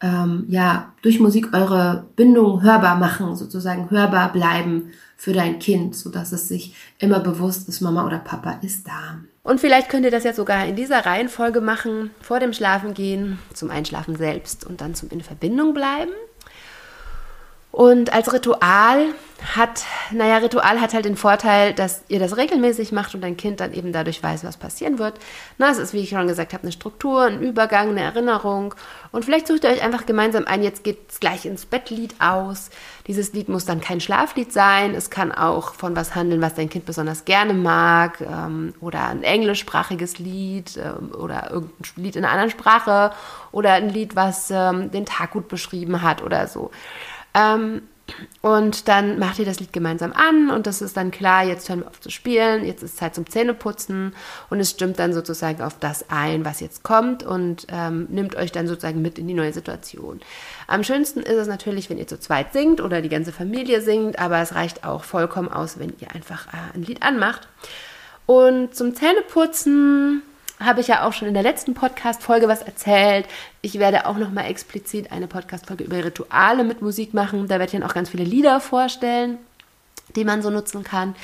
ähm, 0.00 0.44
ja, 0.48 0.92
durch 1.02 1.20
Musik 1.20 1.52
eure 1.52 2.06
Bindung 2.16 2.62
hörbar 2.62 2.96
machen, 2.96 3.36
sozusagen 3.36 3.90
hörbar 3.90 4.32
bleiben 4.32 4.92
für 5.16 5.32
dein 5.32 5.58
Kind, 5.58 5.94
sodass 5.94 6.32
es 6.32 6.48
sich 6.48 6.74
immer 6.98 7.20
bewusst 7.20 7.68
ist, 7.68 7.80
Mama 7.80 8.06
oder 8.06 8.18
Papa 8.18 8.58
ist 8.62 8.86
da. 8.86 9.18
Und 9.42 9.60
vielleicht 9.60 9.88
könnt 9.88 10.04
ihr 10.04 10.10
das 10.10 10.24
ja 10.24 10.32
sogar 10.32 10.66
in 10.66 10.76
dieser 10.76 11.04
Reihenfolge 11.04 11.60
machen, 11.60 12.10
vor 12.20 12.40
dem 12.40 12.52
Schlafengehen, 12.52 13.38
zum 13.52 13.70
Einschlafen 13.70 14.16
selbst 14.16 14.66
und 14.66 14.80
dann 14.80 14.94
zum 14.94 15.10
in 15.10 15.22
Verbindung 15.22 15.74
bleiben. 15.74 16.12
Und 17.72 18.12
als 18.12 18.32
Ritual 18.32 19.14
hat, 19.54 19.84
naja, 20.10 20.38
Ritual 20.38 20.80
hat 20.80 20.92
halt 20.92 21.04
den 21.04 21.16
Vorteil, 21.16 21.72
dass 21.72 22.02
ihr 22.08 22.18
das 22.18 22.36
regelmäßig 22.36 22.92
macht 22.92 23.14
und 23.14 23.22
dein 23.22 23.36
Kind 23.36 23.60
dann 23.60 23.72
eben 23.72 23.92
dadurch 23.92 24.22
weiß, 24.22 24.44
was 24.44 24.56
passieren 24.56 24.98
wird. 24.98 25.14
Na, 25.56 25.70
es 25.70 25.78
ist, 25.78 25.92
wie 25.92 26.00
ich 26.00 26.10
schon 26.10 26.26
gesagt 26.26 26.52
habe, 26.52 26.64
eine 26.64 26.72
Struktur, 26.72 27.24
ein 27.24 27.40
Übergang, 27.40 27.90
eine 27.90 28.02
Erinnerung. 28.02 28.74
Und 29.12 29.24
vielleicht 29.24 29.46
sucht 29.46 29.64
ihr 29.64 29.70
euch 29.70 29.82
einfach 29.82 30.04
gemeinsam 30.04 30.44
ein, 30.46 30.62
jetzt 30.62 30.84
geht's 30.84 31.20
gleich 31.20 31.46
ins 31.46 31.64
Bettlied 31.64 32.14
aus. 32.18 32.70
Dieses 33.06 33.32
Lied 33.32 33.48
muss 33.48 33.64
dann 33.64 33.80
kein 33.80 34.00
Schlaflied 34.00 34.52
sein. 34.52 34.94
Es 34.94 35.10
kann 35.10 35.32
auch 35.32 35.74
von 35.74 35.96
was 35.96 36.14
handeln, 36.14 36.42
was 36.42 36.54
dein 36.54 36.68
Kind 36.68 36.84
besonders 36.84 37.24
gerne 37.24 37.54
mag. 37.54 38.20
Ähm, 38.20 38.74
oder 38.80 39.08
ein 39.08 39.22
englischsprachiges 39.22 40.18
Lied 40.18 40.76
ähm, 40.76 41.12
oder 41.14 41.50
irgendein 41.50 41.76
Lied 41.96 42.16
in 42.16 42.24
einer 42.24 42.32
anderen 42.32 42.50
Sprache. 42.50 43.12
Oder 43.52 43.72
ein 43.72 43.88
Lied, 43.88 44.16
was 44.16 44.50
ähm, 44.50 44.90
den 44.90 45.06
Tag 45.06 45.30
gut 45.30 45.48
beschrieben 45.48 46.02
hat 46.02 46.22
oder 46.22 46.46
so. 46.46 46.70
Ähm, 47.34 47.82
Und 48.42 48.88
dann 48.88 49.20
macht 49.20 49.38
ihr 49.38 49.44
das 49.44 49.60
Lied 49.60 49.72
gemeinsam 49.72 50.12
an 50.12 50.50
und 50.50 50.66
das 50.66 50.82
ist 50.82 50.96
dann 50.96 51.12
klar, 51.12 51.44
jetzt 51.44 51.68
hören 51.68 51.80
wir 51.80 51.88
auf 51.88 52.00
zu 52.00 52.10
spielen, 52.10 52.64
jetzt 52.64 52.82
ist 52.82 52.96
Zeit 52.96 53.14
zum 53.14 53.24
Zähneputzen 53.28 54.14
und 54.48 54.58
es 54.58 54.70
stimmt 54.70 54.98
dann 54.98 55.12
sozusagen 55.12 55.62
auf 55.62 55.78
das 55.78 56.06
ein, 56.10 56.44
was 56.44 56.58
jetzt 56.58 56.82
kommt 56.82 57.22
und 57.22 57.68
ähm, 57.68 58.08
nimmt 58.10 58.34
euch 58.34 58.50
dann 58.50 58.66
sozusagen 58.66 59.00
mit 59.00 59.18
in 59.18 59.28
die 59.28 59.34
neue 59.34 59.52
Situation. 59.52 60.20
Am 60.66 60.82
schönsten 60.82 61.20
ist 61.20 61.36
es 61.36 61.46
natürlich, 61.46 61.88
wenn 61.88 61.98
ihr 61.98 62.08
zu 62.08 62.18
zweit 62.18 62.52
singt 62.52 62.80
oder 62.80 63.00
die 63.00 63.08
ganze 63.08 63.30
Familie 63.30 63.80
singt, 63.80 64.18
aber 64.18 64.38
es 64.38 64.54
reicht 64.56 64.84
auch 64.84 65.04
vollkommen 65.04 65.48
aus, 65.48 65.78
wenn 65.78 65.92
ihr 66.00 66.10
einfach 66.12 66.48
äh, 66.48 66.74
ein 66.74 66.82
Lied 66.82 67.02
anmacht. 67.02 67.46
Und 68.26 68.74
zum 68.74 68.94
Zähneputzen 68.94 70.22
habe 70.60 70.80
ich 70.80 70.88
ja 70.88 71.04
auch 71.04 71.12
schon 71.12 71.26
in 71.26 71.34
der 71.34 71.42
letzten 71.42 71.74
Podcast-Folge 71.74 72.46
was 72.46 72.62
erzählt. 72.62 73.26
Ich 73.62 73.78
werde 73.78 74.06
auch 74.06 74.18
noch 74.18 74.30
mal 74.30 74.44
explizit 74.44 75.10
eine 75.10 75.26
Podcast-Folge 75.26 75.84
über 75.84 76.04
Rituale 76.04 76.64
mit 76.64 76.82
Musik 76.82 77.14
machen. 77.14 77.48
Da 77.48 77.54
werde 77.54 77.64
ich 77.64 77.72
dann 77.72 77.82
auch 77.82 77.94
ganz 77.94 78.10
viele 78.10 78.24
Lieder 78.24 78.60
vorstellen, 78.60 79.38
die 80.14 80.24
man 80.24 80.42
so 80.42 80.50
nutzen 80.50 80.84
kann. 80.84 81.14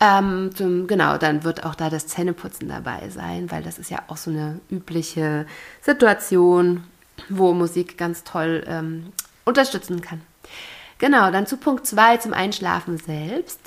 Ähm, 0.00 0.50
genau, 0.86 1.18
dann 1.18 1.44
wird 1.44 1.64
auch 1.64 1.74
da 1.74 1.90
das 1.90 2.06
Zähneputzen 2.06 2.68
dabei 2.68 3.10
sein, 3.10 3.50
weil 3.50 3.62
das 3.62 3.78
ist 3.78 3.90
ja 3.90 3.98
auch 4.08 4.16
so 4.16 4.30
eine 4.30 4.58
übliche 4.70 5.46
Situation, 5.82 6.84
wo 7.28 7.52
Musik 7.52 7.98
ganz 7.98 8.24
toll 8.24 8.64
ähm, 8.66 9.12
unterstützen 9.44 10.00
kann. 10.00 10.22
Genau, 10.96 11.30
dann 11.30 11.46
zu 11.46 11.58
Punkt 11.58 11.86
2 11.86 12.16
zum 12.16 12.32
Einschlafen 12.32 12.96
selbst. 12.96 13.60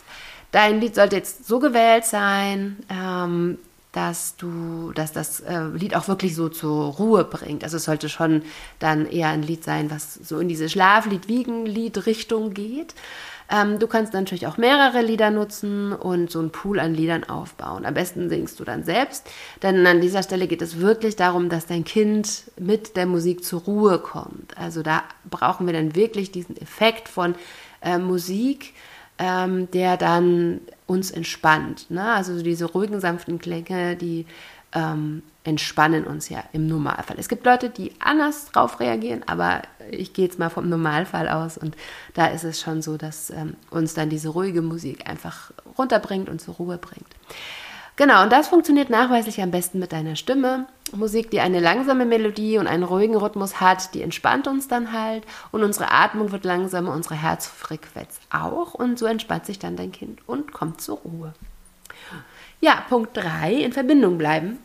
Dein 0.52 0.80
Lied 0.82 0.95
sollte 0.95 1.15
jetzt 1.15 1.47
so 1.47 1.60
gewählt 1.60 2.06
sein, 2.06 2.78
ähm, 2.89 3.60
dass 3.93 4.36
du, 4.36 4.91
dass 4.93 5.13
das 5.13 5.39
äh, 5.39 5.65
Lied 5.67 5.95
auch 5.95 6.08
wirklich 6.08 6.36
so 6.36 6.49
zur 6.49 6.93
Ruhe 6.95 7.23
bringt. 7.23 7.63
Also 7.63 7.77
es 7.77 7.86
sollte 7.86 8.10
schon 8.10 8.41
dann 8.79 9.06
eher 9.06 9.29
ein 9.29 9.43
Lied 9.43 9.63
sein, 9.63 9.89
was 9.91 10.15
so 10.15 10.39
in 10.39 10.49
diese 10.49 10.67
Schlaflied-Wiegenlied-Richtung 10.67 12.53
geht. 12.53 12.95
Ähm, 13.51 13.77
du 13.77 13.86
kannst 13.86 14.13
natürlich 14.13 14.47
auch 14.47 14.58
mehrere 14.58 15.03
Lieder 15.03 15.29
nutzen 15.29 15.93
und 15.93 16.32
so 16.32 16.39
einen 16.39 16.51
Pool 16.51 16.79
an 16.79 16.95
Liedern 16.95 17.23
aufbauen. 17.23 17.86
Am 17.86 17.93
besten 17.93 18.29
singst 18.29 18.60
du 18.60 18.63
dann 18.63 18.84
selbst, 18.84 19.29
denn 19.62 19.86
an 19.86 20.01
dieser 20.01 20.23
Stelle 20.23 20.47
geht 20.47 20.63
es 20.63 20.79
wirklich 20.79 21.15
darum, 21.15 21.49
dass 21.49 21.67
dein 21.67 21.84
Kind 21.84 22.45
mit 22.58 22.95
der 22.97 23.06
Musik 23.06 23.43
zur 23.43 23.62
Ruhe 23.62 23.99
kommt. 23.99 24.58
Also 24.58 24.82
da 24.82 25.03
brauchen 25.29 25.67
wir 25.67 25.73
dann 25.73 25.95
wirklich 25.95 26.32
diesen 26.32 26.58
Effekt 26.58 27.08
von 27.08 27.36
äh, 27.82 27.99
Musik, 27.99 28.73
ähm, 29.23 29.71
der 29.71 29.95
dann 29.95 30.59
uns 30.86 31.09
entspannt. 31.09 31.89
Ne? 31.89 32.03
Also 32.03 32.43
diese 32.43 32.65
ruhigen, 32.65 32.99
sanften 32.99 33.39
Klänge, 33.39 33.95
die 33.95 34.25
ähm, 34.73 35.23
entspannen 35.45 36.03
uns 36.03 36.27
ja 36.27 36.43
im 36.51 36.67
Normalfall. 36.67 37.15
Es 37.17 37.29
gibt 37.29 37.45
Leute, 37.45 37.69
die 37.69 37.93
anders 37.99 38.47
drauf 38.47 38.81
reagieren, 38.81 39.23
aber 39.25 39.62
ich 39.91 40.12
gehe 40.12 40.25
jetzt 40.25 40.39
mal 40.39 40.49
vom 40.49 40.67
Normalfall 40.67 41.29
aus 41.29 41.57
und 41.57 41.77
da 42.13 42.27
ist 42.27 42.43
es 42.43 42.59
schon 42.59 42.81
so, 42.81 42.97
dass 42.97 43.29
ähm, 43.29 43.55
uns 43.69 43.93
dann 43.93 44.09
diese 44.09 44.29
ruhige 44.29 44.62
Musik 44.62 45.09
einfach 45.09 45.51
runterbringt 45.77 46.27
und 46.27 46.41
zur 46.41 46.55
Ruhe 46.55 46.77
bringt. 46.77 47.07
Genau, 47.95 48.23
und 48.23 48.31
das 48.31 48.49
funktioniert 48.49 48.89
nachweislich 48.89 49.41
am 49.41 49.51
besten 49.51 49.79
mit 49.79 49.93
deiner 49.93 50.17
Stimme. 50.17 50.65
Musik, 50.95 51.32
die 51.32 51.39
eine 51.39 51.60
langsame 51.60 52.06
Melodie 52.06 52.58
und 52.58 52.67
einen 52.67 52.84
ruhigen 52.84 53.15
Rhythmus 53.15 53.60
hat, 53.60 53.93
die 53.93 54.01
entspannt 54.01 54.47
uns 54.47 54.67
dann 54.67 54.91
halt 54.91 55.23
und 55.51 55.63
unsere 55.63 55.91
Atmung 55.91 56.32
wird 56.32 56.45
langsamer, 56.45 56.93
unsere 56.93 57.15
Herzfrequenz 57.15 58.19
auch 58.32 58.73
und 58.73 58.99
so 58.99 59.06
entspannt 59.06 59.45
sich 59.45 59.60
dann 59.60 59.75
dein 59.75 59.91
Kind 59.91 60.19
und 60.27 60.53
kommt 60.53 60.82
zur 60.82 60.97
Ruhe. 60.99 61.34
Ja, 62.62 62.84
Punkt 62.88 63.17
3, 63.17 63.53
in 63.53 63.73
Verbindung 63.73 64.17
bleiben. 64.17 64.58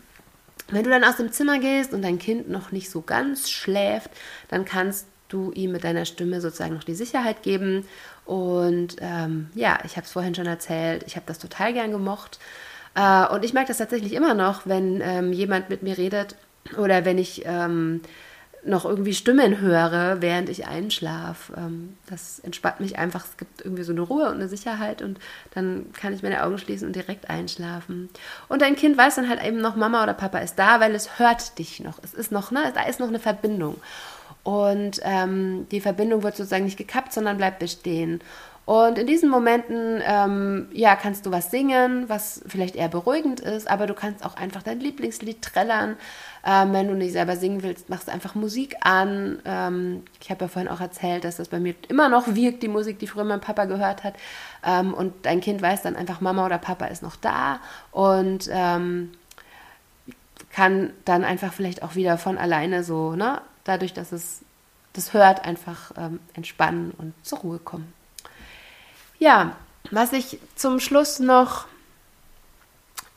Wenn 0.71 0.85
du 0.85 0.91
dann 0.91 1.05
aus 1.05 1.17
dem 1.17 1.33
Zimmer 1.33 1.59
gehst 1.59 1.93
und 1.95 2.03
dein 2.03 2.19
Kind 2.19 2.49
noch 2.49 2.73
nicht 2.73 2.91
so 2.91 3.01
ganz 3.01 3.51
schläft, 3.51 4.11
dann 4.49 4.64
kannst 4.64 5.07
du 5.29 5.51
ihm 5.53 5.73
mit 5.73 5.85
deiner 5.85 6.05
Stimme 6.05 6.41
sozusagen 6.41 6.75
noch 6.75 6.85
die 6.85 6.95
Sicherheit 6.95 7.43
geben. 7.43 7.87
Und 8.25 8.97
ähm, 9.01 9.51
ja, 9.55 9.79
ich 9.85 9.97
habe 9.97 10.05
es 10.05 10.12
vorhin 10.12 10.35
schon 10.35 10.47
erzählt, 10.47 11.05
ich 11.07 11.17
habe 11.17 11.27
das 11.27 11.38
total 11.38 11.73
gern 11.73 11.91
gemocht. 11.91 12.38
Äh, 12.94 13.27
und 13.29 13.44
ich 13.44 13.53
merke 13.53 13.68
das 13.68 13.79
tatsächlich 13.79 14.14
immer 14.14 14.35
noch, 14.35 14.66
wenn 14.66 15.01
ähm, 15.03 15.33
jemand 15.33 15.70
mit 15.70 15.83
mir 15.83 15.98
redet 15.98 16.37
oder 16.77 17.05
wenn 17.05 17.18
ich 17.18 17.42
ähm, 17.46 18.01
noch 18.64 18.85
irgendwie 18.85 19.14
Stimmen 19.14 19.61
höre, 19.61 20.20
während 20.20 20.48
ich 20.48 20.66
einschlafe. 20.66 21.55
Ähm, 21.57 21.96
das 22.09 22.38
entspannt 22.40 22.81
mich 22.81 22.98
einfach. 22.98 23.24
Es 23.24 23.37
gibt 23.37 23.64
irgendwie 23.64 23.83
so 23.83 23.92
eine 23.92 24.03
Ruhe 24.03 24.29
und 24.29 24.35
eine 24.35 24.48
Sicherheit 24.48 25.03
und 25.03 25.18
dann 25.55 25.87
kann 25.92 26.12
ich 26.12 26.22
meine 26.22 26.42
Augen 26.44 26.59
schließen 26.59 26.87
und 26.87 26.96
direkt 26.96 27.31
einschlafen. 27.31 28.09
Und 28.48 28.62
dein 28.62 28.77
Kind 28.77 28.96
weiß 28.98 29.16
dann 29.16 29.29
halt 29.29 29.44
eben 29.44 29.61
noch, 29.61 29.77
Mama 29.77 30.03
oder 30.03 30.14
Papa 30.14 30.38
ist 30.38 30.59
da, 30.59 30.81
weil 30.81 30.94
es 30.94 31.18
hört 31.18 31.59
dich 31.59 31.81
noch. 31.81 31.98
Es 32.03 32.14
ist 32.14 32.33
noch, 32.33 32.51
ne, 32.51 32.72
da 32.74 32.83
ist 32.83 33.01
noch 33.01 33.09
eine 33.09 33.20
Verbindung. 33.20 33.77
Und 34.42 35.01
ähm, 35.03 35.66
die 35.70 35.81
Verbindung 35.81 36.22
wird 36.22 36.37
sozusagen 36.37 36.64
nicht 36.64 36.79
gekappt, 36.79 37.12
sondern 37.12 37.37
bleibt 37.37 37.59
bestehen. 37.59 38.20
Und 38.69 38.99
in 38.99 39.07
diesen 39.07 39.31
Momenten, 39.31 40.03
ähm, 40.05 40.69
ja, 40.73 40.95
kannst 40.95 41.25
du 41.25 41.31
was 41.31 41.51
singen, 41.51 42.07
was 42.11 42.43
vielleicht 42.47 42.77
eher 42.77 42.89
beruhigend 42.89 43.41
ist, 43.41 43.67
aber 43.67 43.87
du 43.87 43.95
kannst 43.95 44.23
auch 44.23 44.37
einfach 44.37 44.63
dein 44.63 44.79
Lieblingslied 44.79 45.41
trällern. 45.41 45.97
Ähm, 46.45 46.75
wenn 46.75 46.87
du 46.87 46.93
nicht 46.93 47.13
selber 47.13 47.37
singen 47.37 47.63
willst, 47.63 47.89
machst 47.89 48.09
du 48.09 48.13
einfach 48.13 48.35
Musik 48.35 48.77
an. 48.83 49.39
Ähm, 49.47 50.03
ich 50.21 50.29
habe 50.29 50.45
ja 50.45 50.49
vorhin 50.49 50.71
auch 50.71 50.83
erzählt, 50.83 51.25
dass 51.25 51.39
das 51.39 51.49
bei 51.49 51.59
mir 51.61 51.77
immer 51.89 52.11
noch 52.11 52.35
wirkt, 52.35 52.63
die 52.63 52.69
Musik, 52.69 52.99
die 52.99 53.07
früher 53.07 53.25
mein 53.25 53.41
Papa 53.41 53.65
gehört 53.65 54.05
hat. 54.05 54.17
Ähm, 54.63 54.93
und 54.93 55.15
dein 55.25 55.41
Kind 55.41 55.63
weiß 55.63 55.81
dann 55.81 55.97
einfach, 55.97 56.21
Mama 56.21 56.45
oder 56.45 56.59
Papa 56.59 56.89
ist 56.89 57.03
noch 57.03 57.17
da 57.17 57.61
und 57.91 58.51
ähm, 58.53 59.13
kann 60.53 60.91
dann 61.07 61.25
einfach 61.25 61.55
vielleicht 61.55 61.83
auch 61.83 61.95
wieder 61.95 62.19
von 62.19 62.37
alleine 62.37 62.85
so, 62.85 63.17
ne, 63.17 63.41
dadurch, 63.65 63.95
dass 63.95 64.13
es 64.13 64.43
das 64.93 65.15
hört, 65.15 65.47
einfach 65.47 65.93
ähm, 65.97 66.21
entspannen 66.35 66.93
und 66.99 67.15
zur 67.23 67.39
Ruhe 67.39 67.59
kommen. 67.59 67.95
Ja, 69.19 69.57
was 69.91 70.13
ich 70.13 70.39
zum 70.55 70.81
Schluss 70.81 71.19
noch 71.19 71.67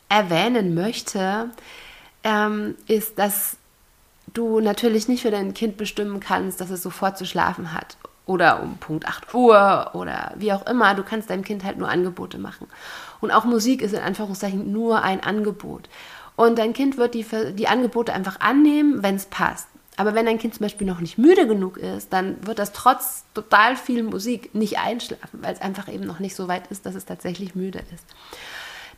erwähnen 0.10 0.74
möchte, 0.74 1.50
ähm, 2.24 2.76
ist, 2.88 3.18
dass 3.20 3.58
du 4.34 4.60
natürlich 4.60 5.08
nicht 5.08 5.22
für 5.22 5.32
dein 5.32 5.54
Kind 5.54 5.78
bestimmen 5.78 6.20
kannst, 6.20 6.62
dass 6.62 6.70
es 6.70 6.84
sofort 6.84 7.18
zu 7.18 7.26
schlafen 7.26 7.74
hat 7.74 7.98
oder 8.26 8.62
um 8.62 8.78
Punkt 8.78 9.08
8 9.08 9.34
Uhr 9.34 9.92
oder 9.94 10.34
wie 10.36 10.54
auch 10.54 10.66
immer. 10.68 10.96
Du 10.96 11.04
kannst 11.04 11.30
deinem 11.30 11.44
Kind 11.44 11.64
halt 11.64 11.78
nur 11.78 11.90
Angebote 11.90 12.38
machen. 12.38 12.68
Und 13.20 13.32
auch 13.32 13.46
Musik 13.46 13.82
ist 13.82 13.94
in 13.94 14.02
Anführungszeichen 14.02 14.72
nur 14.72 15.04
ein 15.04 15.22
Angebot. 15.22 15.90
Und 16.36 16.58
dein 16.58 16.74
Kind 16.74 16.98
wird 16.98 17.14
die, 17.14 17.26
die 17.54 17.68
Angebote 17.68 18.14
einfach 18.14 18.40
annehmen, 18.40 19.04
wenn 19.04 19.16
es 19.16 19.26
passt. 19.26 19.68
Aber 19.98 20.16
wenn 20.16 20.26
dein 20.26 20.40
Kind 20.40 20.54
zum 20.54 20.64
Beispiel 20.64 20.88
noch 20.88 21.02
nicht 21.02 21.18
müde 21.18 21.48
genug 21.48 21.78
ist, 21.78 22.14
dann 22.14 22.46
wird 22.48 22.60
das 22.60 22.72
trotz 22.72 23.26
total 23.34 23.76
viel 23.76 24.04
Musik 24.04 24.56
nicht 24.56 24.80
einschlafen, 24.80 25.40
weil 25.42 25.54
es 25.54 25.62
einfach 25.62 25.88
eben 25.92 26.06
noch 26.06 26.20
nicht 26.20 26.36
so 26.36 26.48
weit 26.48 26.68
ist, 26.68 26.86
dass 26.86 26.96
es 26.96 27.06
tatsächlich 27.06 27.56
müde 27.56 27.80
ist. 27.94 28.06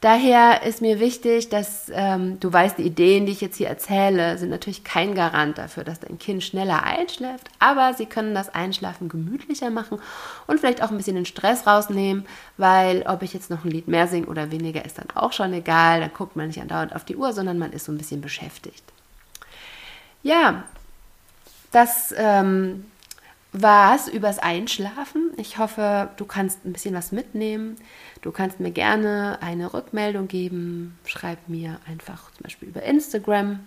Daher 0.03 0.63
ist 0.63 0.81
mir 0.81 0.99
wichtig, 0.99 1.47
dass 1.47 1.89
ähm, 1.93 2.37
du 2.41 2.51
weißt, 2.51 2.77
die 2.77 2.83
Ideen, 2.83 3.25
die 3.25 3.31
ich 3.31 3.39
jetzt 3.39 3.55
hier 3.55 3.69
erzähle, 3.69 4.37
sind 4.37 4.49
natürlich 4.49 4.83
kein 4.83 5.15
Garant 5.15 5.57
dafür, 5.57 5.85
dass 5.85 6.01
dein 6.01 6.19
Kind 6.19 6.43
schneller 6.43 6.83
einschläft, 6.83 7.49
aber 7.59 7.93
sie 7.93 8.05
können 8.05 8.35
das 8.35 8.53
Einschlafen 8.53 9.07
gemütlicher 9.07 9.69
machen 9.69 9.99
und 10.45 10.59
vielleicht 10.59 10.83
auch 10.83 10.91
ein 10.91 10.97
bisschen 10.97 11.15
den 11.15 11.25
Stress 11.25 11.65
rausnehmen, 11.65 12.25
weil 12.57 13.03
ob 13.07 13.21
ich 13.21 13.33
jetzt 13.33 13.49
noch 13.49 13.63
ein 13.63 13.71
Lied 13.71 13.87
mehr 13.87 14.09
singe 14.09 14.27
oder 14.27 14.51
weniger, 14.51 14.83
ist 14.83 14.97
dann 14.97 15.07
auch 15.15 15.31
schon 15.31 15.53
egal. 15.53 16.01
Dann 16.01 16.11
guckt 16.13 16.35
man 16.35 16.47
nicht 16.47 16.59
andauernd 16.59 16.93
auf 16.93 17.05
die 17.05 17.15
Uhr, 17.15 17.31
sondern 17.31 17.57
man 17.57 17.71
ist 17.71 17.85
so 17.85 17.93
ein 17.93 17.97
bisschen 17.97 18.19
beschäftigt. 18.19 18.83
Ja, 20.21 20.65
das 21.73 22.13
ähm, 22.17 22.85
war's 23.51 24.07
übers 24.07 24.39
Einschlafen. 24.39 25.31
Ich 25.37 25.57
hoffe, 25.57 26.09
du 26.17 26.25
kannst 26.25 26.65
ein 26.65 26.73
bisschen 26.73 26.95
was 26.95 27.11
mitnehmen. 27.11 27.75
Du 28.21 28.31
kannst 28.31 28.59
mir 28.59 28.71
gerne 28.71 29.37
eine 29.41 29.73
Rückmeldung 29.73 30.27
geben. 30.27 30.97
Schreib 31.05 31.37
mir 31.47 31.79
einfach 31.87 32.31
zum 32.31 32.43
Beispiel 32.43 32.69
über 32.69 32.83
Instagram 32.83 33.59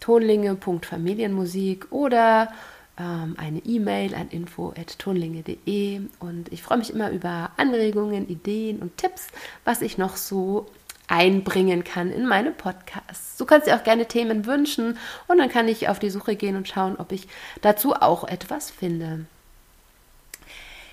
tonlinge.familienmusik 0.00 1.90
oder 1.90 2.52
ähm, 2.98 3.34
eine 3.38 3.58
E-Mail 3.58 4.14
an 4.14 4.28
info.tonlinge.de 4.28 6.00
und 6.20 6.52
ich 6.52 6.62
freue 6.62 6.78
mich 6.78 6.90
immer 6.90 7.10
über 7.10 7.50
Anregungen, 7.56 8.28
Ideen 8.28 8.80
und 8.80 8.96
Tipps, 8.96 9.28
was 9.64 9.82
ich 9.82 9.98
noch 9.98 10.16
so 10.16 10.66
einbringen 11.08 11.84
kann 11.84 12.12
in 12.12 12.26
meine 12.26 12.52
Podcasts. 12.52 13.36
Du 13.38 13.46
kannst 13.46 13.66
dir 13.66 13.76
auch 13.76 13.82
gerne 13.82 14.06
Themen 14.06 14.46
wünschen 14.46 14.98
und 15.26 15.38
dann 15.38 15.48
kann 15.48 15.66
ich 15.66 15.88
auf 15.88 15.98
die 15.98 16.10
Suche 16.10 16.36
gehen 16.36 16.56
und 16.56 16.68
schauen, 16.68 16.96
ob 16.96 17.12
ich 17.12 17.28
dazu 17.62 17.94
auch 17.94 18.24
etwas 18.24 18.70
finde. 18.70 19.26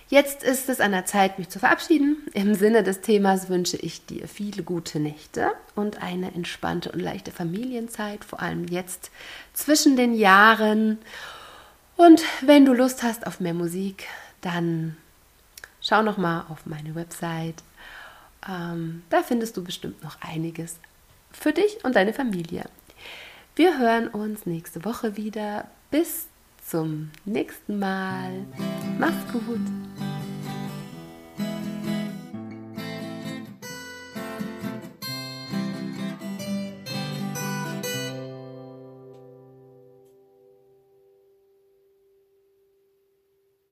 Jetzt 0.07 0.43
ist 0.43 0.69
es 0.69 0.79
an 0.79 0.91
der 0.91 1.05
Zeit, 1.05 1.39
mich 1.39 1.49
zu 1.49 1.57
verabschieden. 1.57 2.17
Im 2.33 2.53
Sinne 2.53 2.83
des 2.83 3.01
Themas 3.01 3.49
wünsche 3.49 3.77
ich 3.77 4.05
dir 4.05 4.27
viele 4.27 4.61
gute 4.61 4.99
Nächte 4.99 5.51
und 5.73 6.01
eine 6.03 6.33
entspannte 6.33 6.91
und 6.91 7.01
leichte 7.01 7.31
Familienzeit, 7.31 8.23
vor 8.23 8.39
allem 8.39 8.65
jetzt 8.67 9.09
zwischen 9.53 9.97
den 9.97 10.13
Jahren. 10.13 10.99
Und 11.97 12.21
wenn 12.41 12.65
du 12.65 12.73
Lust 12.73 13.01
hast 13.01 13.25
auf 13.25 13.39
mehr 13.39 13.55
Musik, 13.55 14.05
dann 14.41 14.95
schau 15.81 16.03
noch 16.03 16.17
mal 16.17 16.45
auf 16.49 16.67
meine 16.67 16.93
Website 16.93 17.63
ähm, 18.47 19.03
da 19.09 19.23
findest 19.23 19.57
du 19.57 19.63
bestimmt 19.63 20.03
noch 20.03 20.17
einiges 20.21 20.77
für 21.31 21.51
dich 21.51 21.83
und 21.83 21.95
deine 21.95 22.13
Familie. 22.13 22.65
Wir 23.55 23.77
hören 23.79 24.07
uns 24.07 24.45
nächste 24.45 24.83
Woche 24.85 25.17
wieder. 25.17 25.67
Bis 25.91 26.27
zum 26.67 27.11
nächsten 27.23 27.79
Mal. 27.79 28.45
Mach's 28.99 29.31
gut. 29.31 29.61